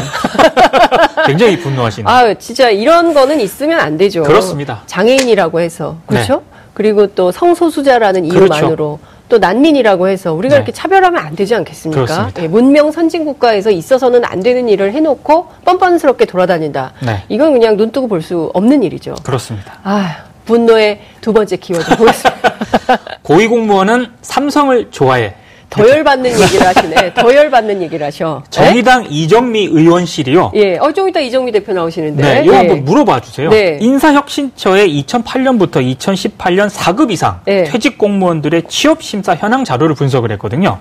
굉장히 1.28 1.60
분노하시는. 1.60 2.10
아, 2.10 2.34
진짜 2.34 2.72
이런 2.72 3.14
거는 3.14 3.40
있으면 3.40 3.80
안 3.80 3.98
되죠. 3.98 4.24
그렇습니다. 4.24 4.82
장애인이라고 4.88 5.60
해서 5.60 5.98
그렇죠? 6.08 6.38
네. 6.38 6.58
그리고 6.74 7.06
또 7.06 7.32
성소수자라는 7.32 8.28
그렇죠. 8.30 8.56
이유만으로 8.56 9.00
또 9.30 9.38
난민이라고 9.38 10.08
해서 10.08 10.34
우리가 10.34 10.56
네. 10.56 10.58
이렇게 10.58 10.72
차별하면 10.72 11.22
안 11.24 11.36
되지 11.36 11.54
않겠습니까? 11.54 12.32
예, 12.40 12.48
문명 12.48 12.92
선진 12.92 13.26
국가에서 13.26 13.70
있어서는 13.70 14.26
안 14.26 14.42
되는 14.42 14.68
일을 14.70 14.92
해놓고 14.94 15.50
뻔뻔스럽게 15.66 16.26
돌아다닌다. 16.26 16.94
네. 17.06 17.24
이건 17.30 17.54
그냥 17.54 17.78
눈 17.78 17.92
뜨고 17.92 18.08
볼 18.08 18.24
수 18.24 18.50
없는 18.56 18.82
일이죠. 18.82 19.14
그렇습니다. 19.24 19.80
아, 19.84 20.24
분노의 20.48 21.00
두 21.22 21.32
번째 21.34 21.56
키워드 21.58 21.98
보겠습니다. 21.98 22.54
고위공무원은 23.22 24.08
삼성을 24.22 24.88
좋아해. 24.90 25.36
더 25.70 25.88
열받는 25.88 26.32
얘기를 26.32 26.66
하시네. 26.66 27.14
더 27.14 27.36
열받는 27.36 27.82
얘기를 27.82 28.06
하셔. 28.08 28.42
정의당 28.50 29.06
이정미 29.10 29.66
의원실이요. 29.66 30.54
예? 30.56 30.60
예. 30.60 30.78
어, 30.78 30.92
좀 30.94 31.10
이따 31.10 31.20
이정미 31.20 31.52
대표 31.52 31.74
나오시는데. 31.74 32.24
네, 32.24 32.42
이거 32.46 32.54
예. 32.54 32.58
한번 32.60 32.86
물어봐 32.86 33.20
주세요. 33.20 33.50
네. 33.50 33.78
인사혁신처의 33.82 35.04
2008년부터 35.04 35.98
2018년 35.98 36.70
4급 36.70 37.12
이상 37.12 37.42
네. 37.46 37.66
퇴직 37.66 37.98
공무원들의 37.98 38.64
취업 38.70 39.04
심사 39.04 39.36
현황 39.36 39.66
자료를 39.66 39.94
분석을 39.96 40.32
했거든요. 40.32 40.80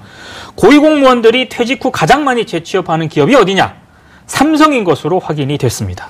고위 0.55 0.79
공무원들이 0.79 1.49
퇴직 1.49 1.85
후 1.85 1.91
가장 1.91 2.23
많이 2.25 2.47
재취업하는 2.47 3.09
기업이 3.09 3.35
어디냐? 3.35 3.75
삼성인 4.27 4.85
것으로 4.85 5.19
확인이 5.19 5.59
됐습니다. 5.59 6.09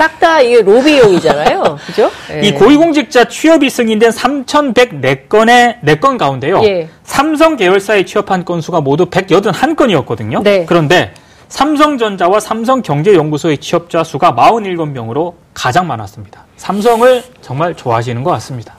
싹 0.00 0.18
다 0.18 0.40
이게 0.40 0.62
로비용이잖아요. 0.62 1.76
그죠? 1.86 2.10
예. 2.32 2.40
이 2.40 2.54
고위공직자 2.54 3.26
취업이 3.26 3.68
승인된 3.68 4.10
3,104건의 4.10 5.82
4건 5.84 6.16
가운데요. 6.16 6.62
예. 6.64 6.88
삼성 7.02 7.56
계열사에 7.56 8.06
취업한 8.06 8.46
건수가 8.46 8.80
모두 8.80 9.04
181건이었거든요. 9.10 10.42
네. 10.42 10.64
그런데 10.66 11.12
삼성전자와 11.48 12.40
삼성경제연구소의 12.40 13.58
취업자 13.58 14.02
수가 14.02 14.32
47명으로 14.34 15.34
가장 15.52 15.86
많았습니다. 15.86 16.46
삼성을 16.56 17.22
정말 17.42 17.74
좋아하시는 17.74 18.22
것 18.22 18.30
같습니다. 18.30 18.76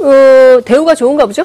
어, 0.00 0.60
대우가 0.64 0.94
좋은가 0.94 1.24
보죠? 1.26 1.44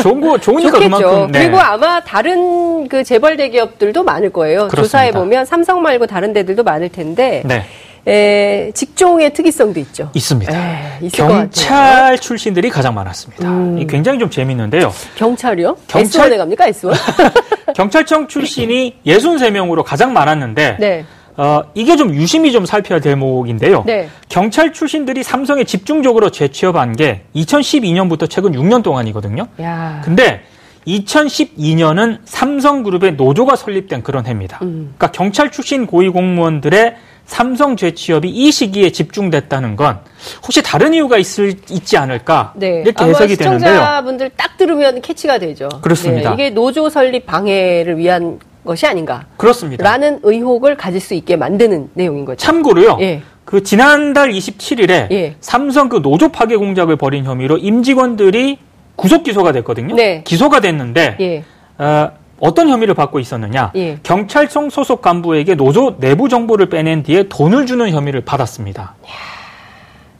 좋은 0.00 0.20
거, 0.20 0.38
좋으니까. 0.38 0.78
그만큼. 0.78 1.32
네. 1.32 1.40
그리고 1.40 1.58
아마 1.58 2.00
다른 2.00 2.86
그 2.88 3.02
재벌 3.02 3.36
대기업들도 3.36 4.02
많을 4.04 4.30
거예요. 4.30 4.68
그렇습니다. 4.68 4.82
조사해 4.82 5.12
보면 5.12 5.44
삼성 5.46 5.82
말고 5.82 6.06
다른 6.06 6.32
데들도 6.32 6.62
많을 6.62 6.88
텐데 6.88 7.42
네, 7.44 7.64
에, 8.06 8.72
직종의 8.74 9.32
특이성도 9.32 9.78
있죠. 9.80 10.10
있습니다. 10.14 10.52
에, 10.52 10.98
있을 11.02 11.18
것 11.18 11.24
같아요. 11.28 11.38
경찰 11.50 12.18
출신들이 12.18 12.68
가장 12.70 12.94
많았습니다. 12.94 13.48
음. 13.48 13.78
이 13.78 13.86
굉장히 13.86 14.18
좀 14.18 14.28
재밌는데요. 14.28 14.92
경찰이요? 15.16 15.76
경찰- 15.86 16.30
S1에 16.30 16.36
갑니까? 16.36 16.66
S1? 16.70 16.92
경찰청 17.76 18.26
출신이 18.28 18.96
63명으로 19.06 19.82
가장 19.84 20.12
많았는데 20.12 20.76
네. 20.80 21.04
어, 21.36 21.62
이게 21.74 21.96
좀 21.96 22.12
유심히 22.14 22.52
좀 22.52 22.66
살펴야 22.66 23.00
될 23.00 23.12
대목인데요. 23.12 23.84
네. 23.86 24.08
경찰 24.28 24.72
출신들이 24.72 25.22
삼성에 25.22 25.64
집중적으로 25.64 26.30
재취업한 26.30 26.96
게 26.96 27.22
2012년부터 27.36 28.28
최근 28.28 28.52
6년 28.52 28.82
동안이거든요. 28.82 29.46
야. 29.62 30.02
근데 30.04 30.42
2012년은 30.86 32.18
삼성그룹의 32.24 33.12
노조가 33.14 33.56
설립된 33.56 34.02
그런 34.02 34.26
해입니다. 34.26 34.58
음. 34.62 34.92
그러니까 34.98 35.12
경찰 35.12 35.50
출신 35.50 35.86
고위 35.86 36.08
공무원들의 36.08 36.96
삼성 37.32 37.76
재취업이 37.76 38.28
이 38.28 38.52
시기에 38.52 38.92
집중됐다는 38.92 39.74
건 39.74 40.00
혹시 40.42 40.62
다른 40.62 40.92
이유가 40.92 41.16
있을 41.16 41.54
있지 41.70 41.96
않을까 41.96 42.52
네. 42.56 42.82
이렇게 42.84 43.06
해석이 43.06 43.36
되는데요. 43.36 43.70
시청자분들 43.72 44.32
딱 44.36 44.58
들으면 44.58 45.00
캐치가 45.00 45.38
되죠. 45.38 45.70
그렇습니다. 45.80 46.28
네, 46.28 46.34
이게 46.34 46.50
노조 46.50 46.90
설립 46.90 47.24
방해를 47.24 47.96
위한 47.96 48.38
것이 48.66 48.86
아닌가. 48.86 49.24
그렇습니다. 49.38 49.82
라는 49.82 50.20
의혹을 50.22 50.76
가질 50.76 51.00
수 51.00 51.14
있게 51.14 51.36
만드는 51.36 51.88
내용인 51.94 52.26
거죠. 52.26 52.36
참고로요. 52.36 52.98
예. 53.00 53.22
그 53.46 53.62
지난달 53.62 54.30
27일에 54.30 55.10
예. 55.10 55.36
삼성 55.40 55.88
그 55.88 56.02
노조 56.02 56.28
파괴 56.28 56.56
공작을 56.56 56.96
벌인 56.96 57.24
혐의로 57.24 57.56
임직원들이 57.56 58.58
구속 58.94 59.22
기소가 59.22 59.52
됐거든요. 59.52 59.94
네. 59.94 60.22
기소가 60.26 60.60
됐는데 60.60 61.16
예. 61.18 61.44
어, 61.82 62.10
어떤 62.40 62.68
혐의를 62.68 62.94
받고 62.94 63.20
있었느냐? 63.20 63.70
예. 63.76 63.98
경찰청 64.02 64.68
소속 64.70 65.00
간부에게 65.02 65.54
노조 65.54 65.96
내부 65.98 66.28
정보를 66.28 66.68
빼낸 66.68 67.02
뒤에 67.02 67.24
돈을 67.28 67.66
주는 67.66 67.88
혐의를 67.90 68.22
받았습니다. 68.22 68.94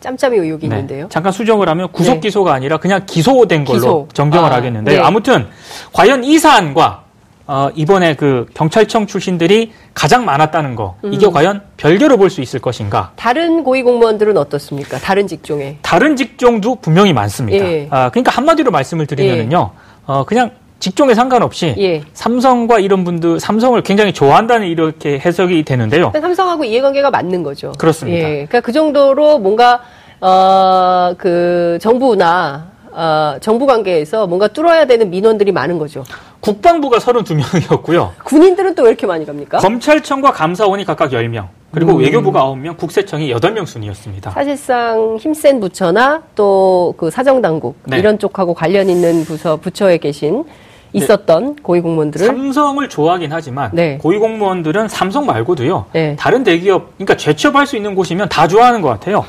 짬짬이 0.01 0.37
의혹이 0.37 0.69
네. 0.69 0.77
있는데요. 0.77 1.07
잠깐 1.11 1.33
수정을 1.33 1.69
하면 1.69 1.91
구속 1.93 2.15
네. 2.15 2.21
기소가 2.21 2.53
아니라 2.53 2.77
그냥 2.79 3.03
기소된 3.07 3.65
걸로 3.65 3.79
기소. 3.79 4.09
정정을 4.13 4.53
아, 4.53 4.57
하겠는데 4.57 4.93
네. 4.97 4.99
아무튼 5.01 5.47
과연 5.93 6.25
이 6.25 6.39
사안과 6.39 7.03
어, 7.47 7.71
이번에 7.75 8.15
그 8.15 8.47
경찰청 8.55 9.07
출신들이 9.07 9.73
가장 9.95 10.25
많았다는 10.25 10.75
거 10.77 10.97
이게 11.05 11.27
음. 11.27 11.33
과연 11.33 11.63
별개로 11.77 12.17
볼 12.17 12.31
수 12.31 12.41
있을 12.41 12.61
것인가? 12.61 13.13
다른 13.17 13.63
고위 13.65 13.83
공무원들은 13.83 14.37
어떻습니까? 14.37 14.99
다른 14.99 15.27
직종에. 15.27 15.77
다른 15.83 16.17
직종도 16.17 16.77
분명히 16.77 17.13
많습니다. 17.13 17.65
예. 17.65 17.89
아, 17.91 18.11
그러니까 18.11 18.31
한마디로 18.33 18.71
말씀을 18.71 19.07
드리면요, 19.07 19.71
어, 20.07 20.25
그냥 20.25 20.53
직종에 20.83 21.15
상관없이 21.15 21.77
예. 21.79 22.03
삼성과 22.13 22.81
이런 22.81 23.05
분들 23.05 23.39
삼성을 23.39 23.81
굉장히 23.83 24.13
좋아한다는 24.13 24.67
이렇게 24.67 25.17
해석이 25.17 25.63
되는데요. 25.63 26.11
삼성하고 26.13 26.65
이해관계가 26.65 27.09
맞는 27.09 27.45
거죠. 27.45 27.71
그렇습니다. 27.79 28.19
예. 28.29 28.33
그러니까 28.33 28.61
그 28.61 28.73
정도로 28.73 29.39
뭔가 29.39 29.81
어, 30.21 31.15
그 31.17 31.79
정부나 31.81 32.67
어, 32.91 33.37
정부 33.41 33.65
관계에서 33.67 34.27
뭔가 34.27 34.49
뚫어야 34.49 34.85
되는 34.87 35.09
민원들이 35.09 35.53
많은 35.53 35.79
거죠. 35.79 36.03
국방부가 36.41 36.99
32명이었고요. 36.99 38.11
군인들은 38.25 38.75
또 38.75 38.83
왜 38.83 38.89
이렇게 38.89 39.07
많이 39.07 39.25
갑니까? 39.25 39.59
검찰청과 39.59 40.33
감사원이 40.33 40.85
각각 40.85 41.11
10명, 41.13 41.47
그리고 41.71 41.93
음. 41.93 41.99
외교부가 42.01 42.43
9명, 42.43 42.77
국세청이 42.77 43.33
8명 43.33 43.67
순이었습니다. 43.67 44.33
사실상 44.33 45.17
힘센 45.21 45.61
부처나 45.61 46.25
또 46.35 46.95
그 46.99 47.09
사정당국 47.09 47.77
네. 47.85 47.99
이런 48.01 48.19
쪽하고 48.19 48.53
관련 48.55 48.91
있는 48.91 49.25
부서 49.25 49.57
부처에 49.57 49.99
계신 49.99 50.45
있었던 50.93 51.57
고위공무원들을 51.63 52.27
삼성을 52.27 52.87
좋아하긴 52.89 53.33
하지만 53.33 53.71
네. 53.73 53.99
고위공무원들은 53.99 54.89
삼성 54.89 55.27
말고도요. 55.27 55.87
네. 55.93 56.17
다른 56.19 56.45
대기업, 56.45 56.97
그러니까 56.99 57.17
재취업할 57.17 57.67
수 57.67 57.77
있는 57.77 57.95
곳이면 57.95 58.29
다 58.29 58.47
좋아하는 58.49 58.83
것 58.83 58.89
같아요. 58.89 59.25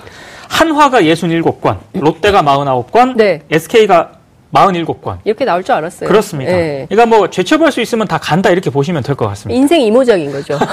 한화가 0.50 1.02
67건, 1.02 1.78
롯데가 1.94 2.42
49건, 2.44 3.16
네. 3.16 3.42
SK가 3.50 4.12
47건. 4.54 5.18
이렇게 5.24 5.46
나올 5.46 5.64
줄 5.64 5.74
알았어요. 5.74 6.08
그렇습니다. 6.08 6.52
예. 6.52 6.86
그러니까 6.90 7.16
뭐 7.18 7.30
재취업할 7.30 7.72
수 7.72 7.82
있으면 7.82 8.08
다 8.08 8.20
간다 8.20 8.52
이렇게 8.52 8.70
보시면 8.70 9.02
될 9.02 9.16
것 9.16 9.28
같습니다. 9.30 9.58
인생 9.60 9.82
이모작인 9.82 10.32
거죠. 10.32 10.60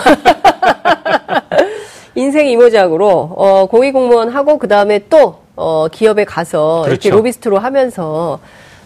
인생 2.14 2.47
이모작으로 2.49 3.09
어, 3.37 3.66
고위공무원 3.66 4.28
하고 4.30 4.59
그 4.59 4.68
다음에 4.68 5.00
또 5.09 5.40
어, 5.56 5.87
기업에 5.90 6.25
가서 6.25 6.82
이렇게 6.88 7.09
그렇죠. 7.09 7.16
로비스트로 7.16 7.59
하면서 7.59 8.40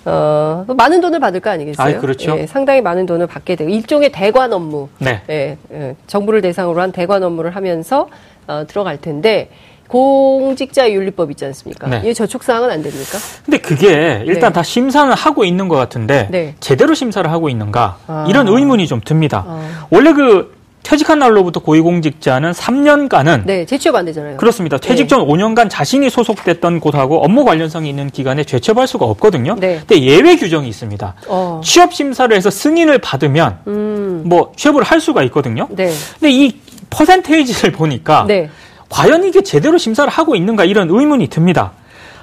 어, 0.04 0.64
또 0.66 0.74
많은 0.74 1.00
돈을 1.00 1.20
받을 1.20 1.40
거 1.40 1.50
아니겠어요? 1.50 1.86
아이, 1.86 1.98
그렇죠. 1.98 2.36
예, 2.38 2.46
상당히 2.46 2.80
많은 2.80 3.06
돈을 3.06 3.26
받게 3.26 3.56
되고 3.56 3.70
일종의 3.70 4.12
대관 4.12 4.52
업무, 4.52 4.88
네. 4.98 5.22
예, 5.30 5.56
예, 5.72 5.96
정부를 6.06 6.40
대상으로 6.42 6.80
한 6.80 6.92
대관 6.92 7.22
업무를 7.22 7.54
하면서 7.56 8.08
어, 8.46 8.64
들어갈 8.66 8.98
텐데 8.98 9.48
공직자 9.88 10.90
윤리법 10.90 11.30
있지 11.32 11.44
않습니까? 11.46 11.86
네. 11.88 12.02
이 12.04 12.14
저촉 12.14 12.42
사항은 12.42 12.70
안 12.70 12.82
됩니까? 12.82 13.18
근데 13.44 13.58
그게 13.58 14.22
일단 14.26 14.50
네. 14.50 14.54
다 14.54 14.62
심사는 14.62 15.12
하고 15.12 15.44
있는 15.44 15.68
것 15.68 15.76
같은데 15.76 16.28
네. 16.30 16.54
제대로 16.60 16.94
심사를 16.94 17.30
하고 17.30 17.48
있는가 17.48 17.98
아. 18.06 18.26
이런 18.28 18.48
의문이 18.48 18.86
좀 18.86 19.00
듭니다. 19.04 19.44
아. 19.46 19.86
원래 19.90 20.12
그 20.12 20.53
퇴직한 20.84 21.18
날로부터 21.18 21.60
고위공직자는 21.60 22.52
3년간은 22.52 23.44
네, 23.46 23.64
재취업 23.64 23.96
안 23.96 24.04
되잖아요. 24.04 24.36
그렇습니다. 24.36 24.78
퇴직 24.78 25.08
전 25.08 25.26
5년간 25.26 25.68
자신이 25.70 26.10
소속됐던 26.10 26.78
곳하고 26.78 27.24
업무 27.24 27.44
관련성이 27.44 27.88
있는 27.88 28.10
기관에 28.10 28.44
재취업할 28.44 28.86
수가 28.86 29.06
없거든요. 29.06 29.56
네. 29.58 29.80
근데 29.86 30.02
예외 30.02 30.36
규정이 30.36 30.68
있습니다. 30.68 31.14
어, 31.26 31.60
취업 31.64 31.94
심사를 31.94 32.34
해서 32.36 32.50
승인을 32.50 32.98
받으면 32.98 33.58
음, 33.66 34.22
뭐 34.26 34.52
취업을 34.54 34.82
할 34.82 35.00
수가 35.00 35.22
있거든요. 35.24 35.66
네, 35.70 35.90
근데 36.20 36.30
이 36.30 36.60
퍼센테이지를 36.90 37.72
보니까 37.72 38.26
네, 38.28 38.50
과연 38.90 39.24
이게 39.24 39.40
제대로 39.42 39.78
심사를 39.78 40.08
하고 40.10 40.36
있는가 40.36 40.64
이런 40.64 40.90
의문이 40.90 41.28
듭니다. 41.28 41.72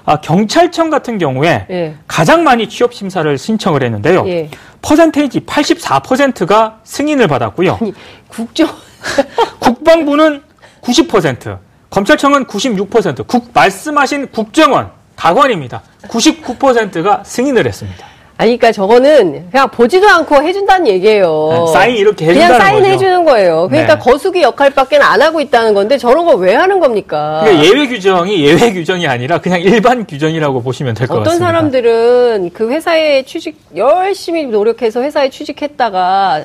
아, 0.06 0.20
경찰청 0.20 0.90
같은 0.90 1.18
경우에 1.18 1.66
예, 1.70 1.96
가장 2.08 2.44
많이 2.44 2.68
취업 2.68 2.94
심사를 2.94 3.38
신청을 3.38 3.84
했는데요. 3.84 4.24
예. 4.28 4.50
퍼센테이지 4.82 5.42
84%가 5.42 6.80
승인을 6.84 7.28
받았고요. 7.28 7.78
아니, 7.80 7.94
국정 8.32 8.68
국방부는 9.60 10.42
90%, 10.82 11.58
검찰청은 11.90 12.46
96%, 12.46 13.28
국 13.28 13.50
말씀하신 13.54 14.28
국정원 14.32 14.90
가관입니다. 15.16 15.82
99%가 16.08 17.22
승인을 17.26 17.68
했습니다. 17.68 18.08
아니, 18.38 18.58
그러니까 18.58 18.72
저거는 18.72 19.52
그냥 19.52 19.70
보지도 19.70 20.10
않고 20.10 20.42
해준다는 20.42 20.88
얘기예요. 20.88 21.66
네, 21.68 21.74
사인 21.74 21.96
이렇게 21.96 22.26
그냥 22.26 22.42
해준다는 22.42 22.66
사인 22.66 22.80
거죠. 22.82 22.92
해주는 22.94 23.26
거예요. 23.26 23.68
그러니까 23.70 23.96
네. 23.96 24.00
거수기 24.02 24.42
역할밖에 24.42 24.98
안 24.98 25.22
하고 25.22 25.40
있다는 25.42 25.76
건데 25.76 26.00
저런 26.00 26.26
거 26.26 26.34
왜 26.38 26.56
하는 26.56 26.80
겁니까? 26.80 27.42
그러니까 27.44 27.64
예외 27.66 27.88
규정이 27.88 28.44
예외 28.44 28.74
규정이 28.74 29.06
아니라 29.06 29.38
그냥 29.40 29.62
일반 29.62 30.08
규정이라고 30.08 30.64
보시면 30.64 30.96
될것 30.96 31.18
어떤 31.18 31.26
같습니다. 31.26 31.46
사람들은 31.46 32.50
그 32.54 32.72
회사에 32.72 33.22
취직 33.26 33.60
열심히 33.76 34.46
노력해서 34.46 35.04
회사에 35.04 35.30
취직했다가 35.30 36.42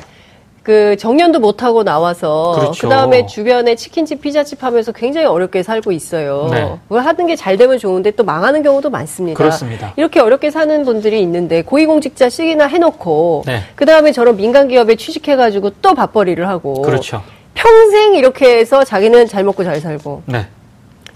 그 0.66 0.96
정년도 0.96 1.38
못 1.38 1.62
하고 1.62 1.84
나와서 1.84 2.56
그렇죠. 2.58 2.88
그 2.88 2.92
다음에 2.92 3.24
주변에 3.26 3.76
치킨집, 3.76 4.20
피자집 4.20 4.64
하면서 4.64 4.90
굉장히 4.90 5.24
어렵게 5.24 5.62
살고 5.62 5.92
있어요. 5.92 6.48
네. 6.50 6.76
그걸 6.88 7.04
하는 7.04 7.28
게 7.28 7.36
잘 7.36 7.56
되면 7.56 7.78
좋은데 7.78 8.10
또 8.12 8.24
망하는 8.24 8.64
경우도 8.64 8.90
많습니다. 8.90 9.38
그렇습니다. 9.38 9.92
이렇게 9.94 10.18
어렵게 10.18 10.50
사는 10.50 10.84
분들이 10.84 11.20
있는데 11.22 11.62
고위공직자씩이나 11.62 12.66
해놓고 12.66 13.44
네. 13.46 13.60
그 13.76 13.86
다음에 13.86 14.10
저런 14.10 14.36
민간 14.36 14.66
기업에 14.66 14.96
취직해가지고 14.96 15.70
또 15.82 15.94
밥벌이를 15.94 16.48
하고 16.48 16.82
그렇죠. 16.82 17.22
평생 17.54 18.16
이렇게 18.16 18.58
해서 18.58 18.82
자기는 18.82 19.28
잘 19.28 19.44
먹고 19.44 19.62
잘 19.62 19.78
살고 19.80 20.22
네. 20.26 20.46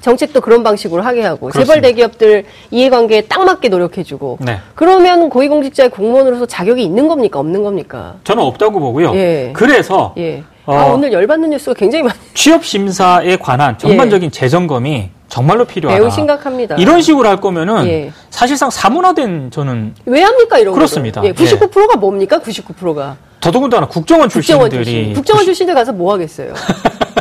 정책도 0.01 0.41
그런 0.41 0.63
방식으로 0.63 1.03
하게 1.03 1.23
하고 1.23 1.49
그렇습니다. 1.49 1.67
재벌 1.75 1.83
대기업들 1.83 2.45
이해관계에 2.71 3.23
딱 3.23 3.45
맞게 3.45 3.69
노력해주고 3.69 4.39
네. 4.41 4.59
그러면 4.75 5.29
고위공직자의 5.29 5.91
공무원으로서 5.91 6.47
자격이 6.47 6.83
있는 6.83 7.09
겁니까 7.09 7.39
없는 7.39 7.63
겁니까? 7.63 8.15
저는 8.25 8.43
없다고 8.43 8.81
보고요. 8.81 9.15
예. 9.15 9.51
그래서 9.53 10.15
예. 10.19 10.43
어. 10.67 10.75
아 10.75 10.85
오늘 10.87 11.13
열받는 11.13 11.51
뉴스가 11.51 11.75
굉장히 11.75 12.05
많. 12.05 12.13
취업 12.35 12.65
심사에 12.65 13.37
관한 13.37 13.77
전반적인 13.79 14.31
재점검이 14.31 15.11
정말로 15.29 15.65
필요하다. 15.65 15.97
예. 15.97 16.01
매우 16.01 16.11
심각합니다. 16.11 16.77
이런 16.77 17.01
식으로 17.03 17.29
할 17.29 17.41
거면은 17.41 17.87
예. 17.87 18.13
사실상 18.31 18.71
사무화된 18.71 19.51
저는 19.51 19.95
왜 20.07 20.23
합니까 20.23 20.59
이런 20.59 20.75
그렇습니다. 20.75 21.23
예, 21.25 21.33
99%가 21.33 21.97
뭡니까 21.97 22.39
99%가 22.41 23.17
더더군다나 23.41 23.87
국정원 23.87 24.29
국정원 24.29 24.69
출신들이 24.71 24.85
출신. 24.85 25.15
국정원 25.15 25.45
출신들 25.45 25.75
가서 25.75 25.93
뭐 25.93 26.13
하겠어요? 26.13 26.53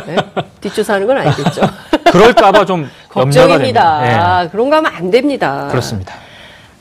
예? 0.08 0.16
뒷조사하는 0.60 1.06
건 1.06 1.18
아니겠죠. 1.18 1.62
그럴까봐 2.12 2.64
좀 2.66 2.90
걱정입니다. 3.08 3.58
됩니다. 3.58 4.44
예. 4.44 4.48
그런 4.48 4.70
거 4.70 4.76
하면 4.76 4.92
안 4.94 5.10
됩니다. 5.10 5.68
그렇습니다. 5.70 6.14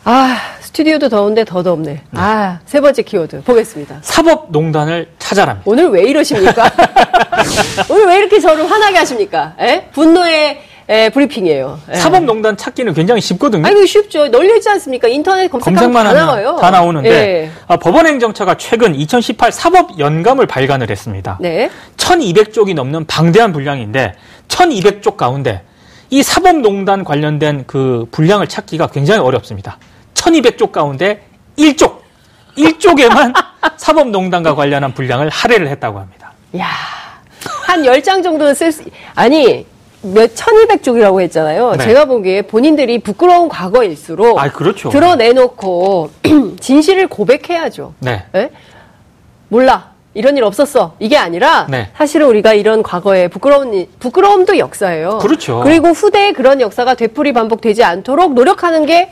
아 0.06 0.38
스튜디오도 0.62 1.10
더운데 1.10 1.44
더 1.44 1.62
덥네. 1.64 2.02
아 2.16 2.60
세 2.66 2.80
번째 2.82 3.02
키워드 3.02 3.44
보겠습니다. 3.44 3.98
사법농단을 4.02 5.10
찾아랍니다. 5.20 5.64
오늘 5.70 5.90
왜 5.90 6.04
이러십니까? 6.04 6.70
오늘 7.90 8.08
왜 8.08 8.18
이렇게 8.20 8.40
저를 8.40 8.70
화나게 8.70 8.98
하십니까? 8.98 9.54
에? 9.60 9.86
분노의 9.92 10.62
에, 10.90 11.10
브리핑이에요. 11.10 11.80
예. 11.92 11.96
사법농단 11.96 12.58
찾기는 12.58 12.96
굉장히 12.96 13.22
쉽거든요. 13.22 13.66
아니, 13.68 13.86
쉽죠. 13.86 14.28
널려 14.28 14.56
있지 14.56 14.68
않습니까? 14.70 15.08
인터넷 15.08 15.48
검색하면 15.48 15.94
다 15.94 16.00
하면 16.00 16.16
나와요. 16.16 16.58
다 16.60 16.72
나오는데 16.72 17.10
예. 17.10 17.52
아, 17.68 17.78
법원행정처가 17.78 18.56
최근 18.58 18.96
2018 18.96 19.52
사법연감을 19.52 20.48
발간을 20.48 20.90
했습니다. 20.90 21.38
네. 21.40 21.70
1200쪽이 21.98 22.74
넘는 22.74 23.06
방대한 23.06 23.54
분량인데 23.54 24.16
1200쪽 24.48 25.16
가운데 25.16 25.62
이 26.10 26.24
사법농단 26.24 27.04
관련된 27.04 27.66
그 27.68 28.08
분량을 28.10 28.48
찾기가 28.48 28.88
굉장히 28.88 29.22
어렵습니다. 29.22 29.78
1200쪽 30.16 30.72
가운데 30.72 31.22
1쪽, 31.56 32.00
1쪽에만 32.58 33.34
사법농단과 33.78 34.56
관련한 34.56 34.96
분량을 34.96 35.30
할애를 35.30 35.68
했다고 35.68 36.00
합니다. 36.00 36.34
야, 36.58 36.66
한 37.68 37.84
10장 37.84 38.24
정도는 38.24 38.56
쓸 38.56 38.72
수, 38.72 38.84
아니, 39.14 39.68
몇, 40.02 40.34
1200쪽이라고 40.34 41.22
했잖아요. 41.22 41.76
네. 41.78 41.84
제가 41.84 42.06
보기에 42.06 42.44
본인들이 42.44 43.00
부끄러운 43.00 43.50
과거일수록 43.50 44.40
아, 44.40 44.52
그렇죠. 44.52 44.90
드러내놓고 44.90 46.10
진실을 46.60 47.08
고백해야죠. 47.08 47.94
네. 48.00 48.24
예? 48.36 48.52
몰라. 49.50 49.90
이런 50.16 50.36
일 50.36 50.44
없었어. 50.44 50.96
이게 51.00 51.18
아니라 51.18 51.68
네. 51.70 51.90
사실은 51.96 52.28
우리가 52.28 52.54
이런 52.54 52.82
과거에 52.82 53.28
부끄러운 53.28 53.74
일, 53.74 53.88
부끄러움도 54.00 54.58
역사예요. 54.58 55.20
그렇죠. 55.20 55.62
그리고 55.64 55.90
후대에 55.90 56.34
그런 56.34 56.62
역사가 56.62 56.96
되풀이 56.96 57.32
반복되지 57.32 57.84
않도록 57.84 58.34
노력하는 58.34 58.86
게 58.86 59.12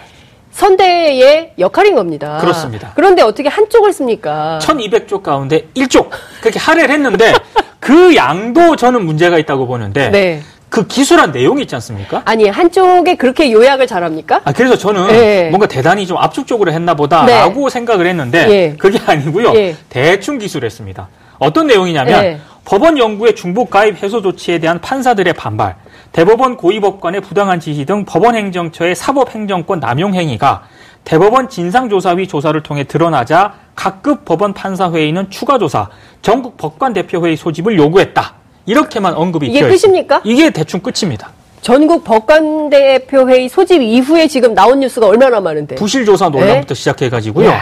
선대의 0.52 1.54
역할인 1.60 1.96
겁니다. 1.96 2.40
그렇습니다. 2.42 2.94
그런데 2.96 3.22
어떻게 3.22 3.48
한쪽을 3.48 3.94
씁니까? 3.94 4.58
1200쪽 4.62 5.22
가운데 5.22 5.68
1쪽 5.76 6.10
그렇게 6.42 6.58
할애를 6.58 6.90
했는데 6.90 7.32
그 7.80 8.16
양도 8.16 8.76
저는 8.76 9.06
문제가 9.06 9.38
있다고 9.38 9.68
보는데 9.68 10.10
네. 10.10 10.42
그 10.70 10.86
기술한 10.86 11.32
내용이 11.32 11.62
있지 11.64 11.76
않습니까? 11.76 12.22
아니 12.26 12.50
한쪽에 12.50 13.16
그렇게 13.16 13.52
요약을 13.52 13.88
잘합니까? 13.88 14.42
아, 14.44 14.52
그래서 14.52 14.78
저는 14.78 15.10
예. 15.12 15.48
뭔가 15.50 15.68
대단히 15.68 16.06
좀 16.06 16.18
압축적으로 16.18 16.72
했나 16.72 16.94
보다라고 16.94 17.70
생각을 17.70 18.06
했는데 18.06 18.50
예. 18.50 18.76
그게 18.78 19.00
아니고요. 19.06 19.54
예. 19.56 19.76
대충 19.90 20.38
기술했습니다. 20.38 21.08
어떤 21.40 21.68
내용이냐면 21.68 22.24
예. 22.24 22.40
법원 22.66 22.98
연구의 22.98 23.36
중복 23.36 23.70
가입 23.70 24.04
해소 24.04 24.22
조치에 24.22 24.60
대한 24.60 24.82
판사들의 24.82 25.32
반발, 25.34 25.76
대법원 26.12 26.58
고위법관의 26.58 27.22
부당한 27.22 27.62
지시 27.62 27.86
등 27.86 28.04
법원 28.04 28.36
행정처의 28.36 28.94
사법 28.94 29.34
행정권 29.34 29.80
남용 29.80 30.14
행위가 30.14 30.64
대법원 31.06 31.48
진상조사위 31.48 32.28
조사를 32.28 32.62
통해 32.64 32.84
드러나자 32.84 33.54
각급 33.74 34.26
법원 34.26 34.54
판사회의는 34.54 35.30
추가 35.30 35.58
조사, 35.58 35.88
전국 36.22 36.58
법관 36.58 36.92
대표회의 36.92 37.38
소집을 37.38 37.78
요구했다. 37.78 38.34
이렇게만 38.72 39.16
언급이 39.16 39.48
이게. 39.48 39.62
끝입니까? 39.68 40.22
이게 40.24 40.52
대충 40.52 40.82
끝입니다. 40.82 41.32
전국 41.62 42.04
법관대표회의 42.04 43.50
소집 43.50 43.82
이후에 43.82 44.28
지금 44.28 44.54
나온 44.54 44.82
뉴스가 44.82 45.08
얼마나 45.08 45.40
많은데. 45.40 45.76
부실조사 45.76 46.30
논란부터 46.30 46.76
시작해가지고요. 46.76 47.46
네. 47.48 47.52
이야. 47.52 47.62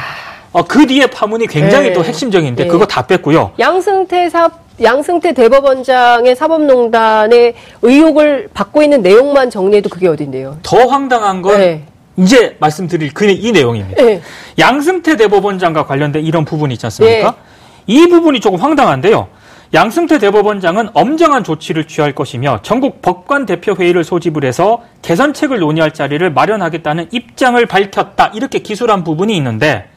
어, 0.52 0.64
그 0.64 0.86
뒤에 0.88 1.08
파문이 1.08 1.48
굉장히 1.48 1.90
네. 1.90 1.94
또 1.94 2.04
핵심적인데 2.04 2.64
네. 2.64 2.70
그거 2.70 2.86
다 2.86 3.06
뺐고요. 3.06 3.52
양승태 3.60 4.30
사 4.30 4.50
양승태 4.82 5.34
대법원장의 5.34 6.36
사법농단의 6.36 7.54
의혹을 7.82 8.50
받고 8.54 8.82
있는 8.84 9.02
내용만 9.02 9.50
정리해도 9.50 9.90
그게 9.90 10.08
어딘데요? 10.08 10.58
더 10.64 10.86
황당한 10.88 11.42
건 11.42 11.58
네. 11.60 11.84
이제 12.18 12.56
말씀드릴 12.60 13.14
그 13.14 13.26
이 13.30 13.52
내용입니다. 13.52 14.04
네. 14.04 14.22
양승태 14.60 15.18
대법원장과 15.18 15.86
관련된 15.86 16.24
이런 16.26 16.46
부분이 16.46 16.74
있지 16.74 16.86
않습니까? 16.88 17.32
네. 17.32 17.38
이 17.88 18.08
부분이 18.08 18.40
조금 18.40 18.60
황당한데요. 18.60 19.28
양승태 19.76 20.20
대법원장은 20.20 20.90
엄정한 20.94 21.44
조치를 21.44 21.86
취할 21.86 22.16
것이며 22.16 22.60
전국 22.64 23.02
법관 23.02 23.46
대표 23.46 23.76
회의를 23.76 24.06
소집을 24.06 24.46
해서 24.46 24.82
개선책을 25.02 25.60
논의할 25.60 25.94
자리를 25.94 26.32
마련하겠다는 26.32 27.10
입장을 27.12 27.64
밝혔다. 27.66 28.28
이렇게 28.34 28.60
기술한 28.60 29.04
부분이 29.04 29.36
있는데 29.36 29.90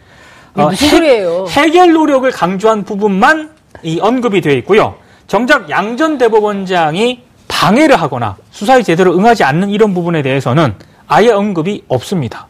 무슨 0.52 1.04
해-? 1.04 1.24
해결 1.50 1.92
노력을 1.92 2.28
강조한 2.32 2.82
부분만 2.82 3.50
이 3.84 4.00
언급이 4.00 4.40
되어 4.40 4.54
있고요. 4.54 4.96
정작 5.28 5.70
양전 5.70 6.18
대법원장이 6.18 7.22
방해를 7.46 8.00
하거나 8.00 8.36
수사에 8.50 8.82
제대로 8.82 9.16
응하지 9.16 9.44
않는 9.44 9.70
이런 9.70 9.94
부분에 9.94 10.22
대해서는 10.22 10.74
아예 11.06 11.30
언급이 11.30 11.84
없습니다. 11.86 12.48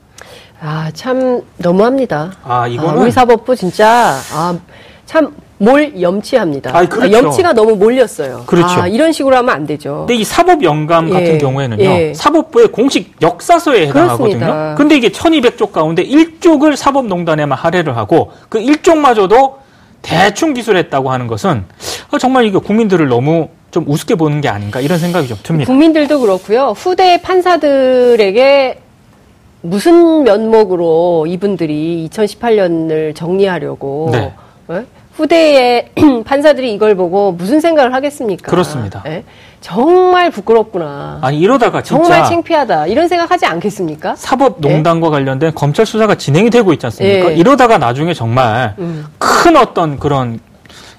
아, 0.63 0.91
참 0.95 1.43
너무합니다. 1.59 2.33
아, 2.43 2.67
이거는 2.67 2.99
아, 2.99 3.03
우리 3.03 3.11
사법부 3.11 3.55
진짜 3.55 4.17
아, 4.33 4.59
참 5.05 5.35
몰 5.59 6.01
염치합니다. 6.01 6.71
아이, 6.77 6.89
그렇죠. 6.89 7.13
염치가 7.13 7.53
너무 7.53 7.75
몰렸어요. 7.77 8.45
그렇죠. 8.47 8.81
아, 8.81 8.87
이런 8.87 9.13
식으로 9.13 9.37
하면 9.37 9.55
안 9.55 9.67
되죠. 9.67 10.05
근데 10.07 10.15
이 10.15 10.25
사법 10.25 10.63
영감 10.63 11.09
예, 11.09 11.13
같은 11.13 11.39
경우에는요. 11.39 11.83
예. 11.85 12.15
사법부의 12.15 12.69
공식 12.69 13.17
역사서에 13.21 13.89
해당하거든요. 13.89 14.39
그렇습니다. 14.39 14.75
근데 14.77 14.97
이게 14.97 15.09
1200쪽 15.09 15.73
가운데 15.73 16.05
1쪽을 16.05 16.77
사법농단에만 16.77 17.59
할애를 17.59 17.97
하고 17.97 18.31
그 18.49 18.61
1쪽마저도 18.61 19.55
대충 20.01 20.55
기술했다고 20.55 21.11
하는 21.11 21.27
것은 21.27 21.65
어, 22.13 22.19
정말 22.19 22.45
이게 22.45 22.59
국민들을 22.59 23.09
너무 23.09 23.49
좀 23.73 23.85
우습게 23.87 24.15
보는 24.15 24.41
게 24.41 24.49
아닌가 24.49 24.81
이런 24.81 24.99
생각이 24.99 25.27
좀 25.27 25.37
듭니다. 25.43 25.71
국민들도 25.71 26.21
그렇고요. 26.21 26.73
후대 26.77 27.21
판사들에게 27.21 28.81
무슨 29.63 30.23
면목으로 30.23 31.27
이분들이 31.29 32.09
2018년을 32.13 33.15
정리하려고 33.17 34.11
네. 34.13 34.33
예? 34.71 34.87
후대의 35.19 35.91
판사들이 36.25 36.73
이걸 36.73 36.95
보고 36.95 37.33
무슨 37.33 37.61
생각을 37.61 37.93
하겠습니까? 37.93 38.49
그렇습니다. 38.49 39.03
예? 39.07 39.25
정말 39.61 40.31
부끄럽구나. 40.31 41.19
아니 41.23 41.41
이러다가 41.41 41.83
진짜 41.83 42.01
정말 42.01 42.25
창피하다. 42.25 42.87
이런 42.87 43.09
생각하지 43.09 43.45
않겠습니까? 43.47 44.15
사법농단과 44.15 45.11
관련된 45.11 45.53
검찰 45.55 45.85
수사가 45.85 46.15
진행이 46.15 46.51
되고 46.51 46.73
있지 46.73 46.87
않습니까? 46.87 47.33
예. 47.33 47.35
이러다가 47.35 47.79
나중에 47.79 48.15
정말 48.15 48.75
음. 48.79 49.07
큰 49.19 49.57
어떤 49.57 49.99
그런 49.99 50.39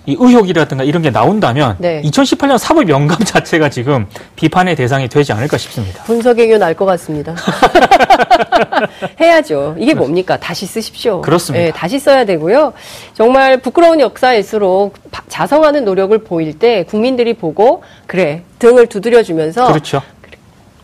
이 0.05 0.15
의혹이라든가 0.19 0.83
이런 0.83 1.01
게 1.01 1.09
나온다면 1.11 1.75
네. 1.79 2.01
2018년 2.03 2.57
사법 2.57 2.89
영감 2.89 3.19
자체가 3.23 3.69
지금 3.69 4.07
비판의 4.35 4.75
대상이 4.75 5.07
되지 5.07 5.33
않을까 5.33 5.57
싶습니다. 5.57 6.03
분석행위 6.03 6.57
날것 6.57 6.87
같습니다. 6.87 7.35
해야죠. 9.19 9.75
이게 9.77 9.93
뭡니까? 9.93 10.37
다시 10.37 10.65
쓰십시오. 10.65 11.21
그렇습니다. 11.21 11.65
예, 11.65 11.71
다시 11.71 11.99
써야 11.99 12.25
되고요. 12.25 12.73
정말 13.13 13.57
부끄러운 13.57 13.99
역사일수록 13.99 14.95
바- 15.11 15.23
자성하는 15.27 15.85
노력을 15.85 16.17
보일 16.19 16.57
때 16.57 16.83
국민들이 16.83 17.33
보고 17.33 17.83
그래 18.07 18.43
등을 18.59 18.87
두드려주면서 18.87 19.67
그렇죠. 19.67 20.01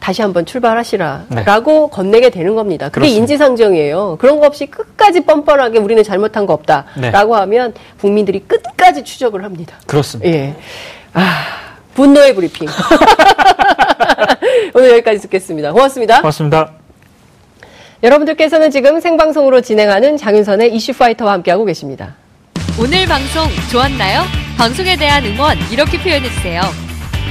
다시 0.05 0.21
한번 0.21 0.45
출발하시라라고 0.45 1.31
네. 1.31 1.89
건네게 1.91 2.29
되는 2.29 2.53
겁니다. 2.53 2.89
그게 2.89 3.07
그렇습니다. 3.07 3.21
인지상정이에요. 3.21 4.17
그런 4.19 4.39
거 4.39 4.45
없이 4.45 4.67
끝까지 4.67 5.21
뻔뻔하게 5.21 5.79
우리는 5.79 6.03
잘못한 6.03 6.45
거 6.45 6.53
없다라고 6.53 7.33
네. 7.33 7.39
하면 7.39 7.73
국민들이 7.99 8.41
끝까지 8.41 9.03
추적을 9.03 9.43
합니다. 9.43 9.77
그렇습니다. 9.87 10.31
예. 10.31 10.53
아, 11.13 11.45
분노의 11.95 12.35
브리핑. 12.35 12.67
오늘 14.75 14.91
여기까지 14.91 15.21
듣겠습니다. 15.21 15.71
고맙습니다. 15.71 16.21
고맙습니다. 16.21 16.73
여러분들께서는 18.03 18.69
지금 18.69 18.99
생방송으로 18.99 19.61
진행하는 19.61 20.17
장윤선의 20.17 20.71
이슈파이터와 20.75 21.31
함께하고 21.31 21.65
계십니다. 21.65 22.13
오늘 22.79 23.07
방송 23.07 23.47
좋았나요? 23.71 24.21
방송에 24.55 24.97
대한 24.97 25.25
응원 25.25 25.57
이렇게 25.71 25.97
표현해주세요. 25.97 26.84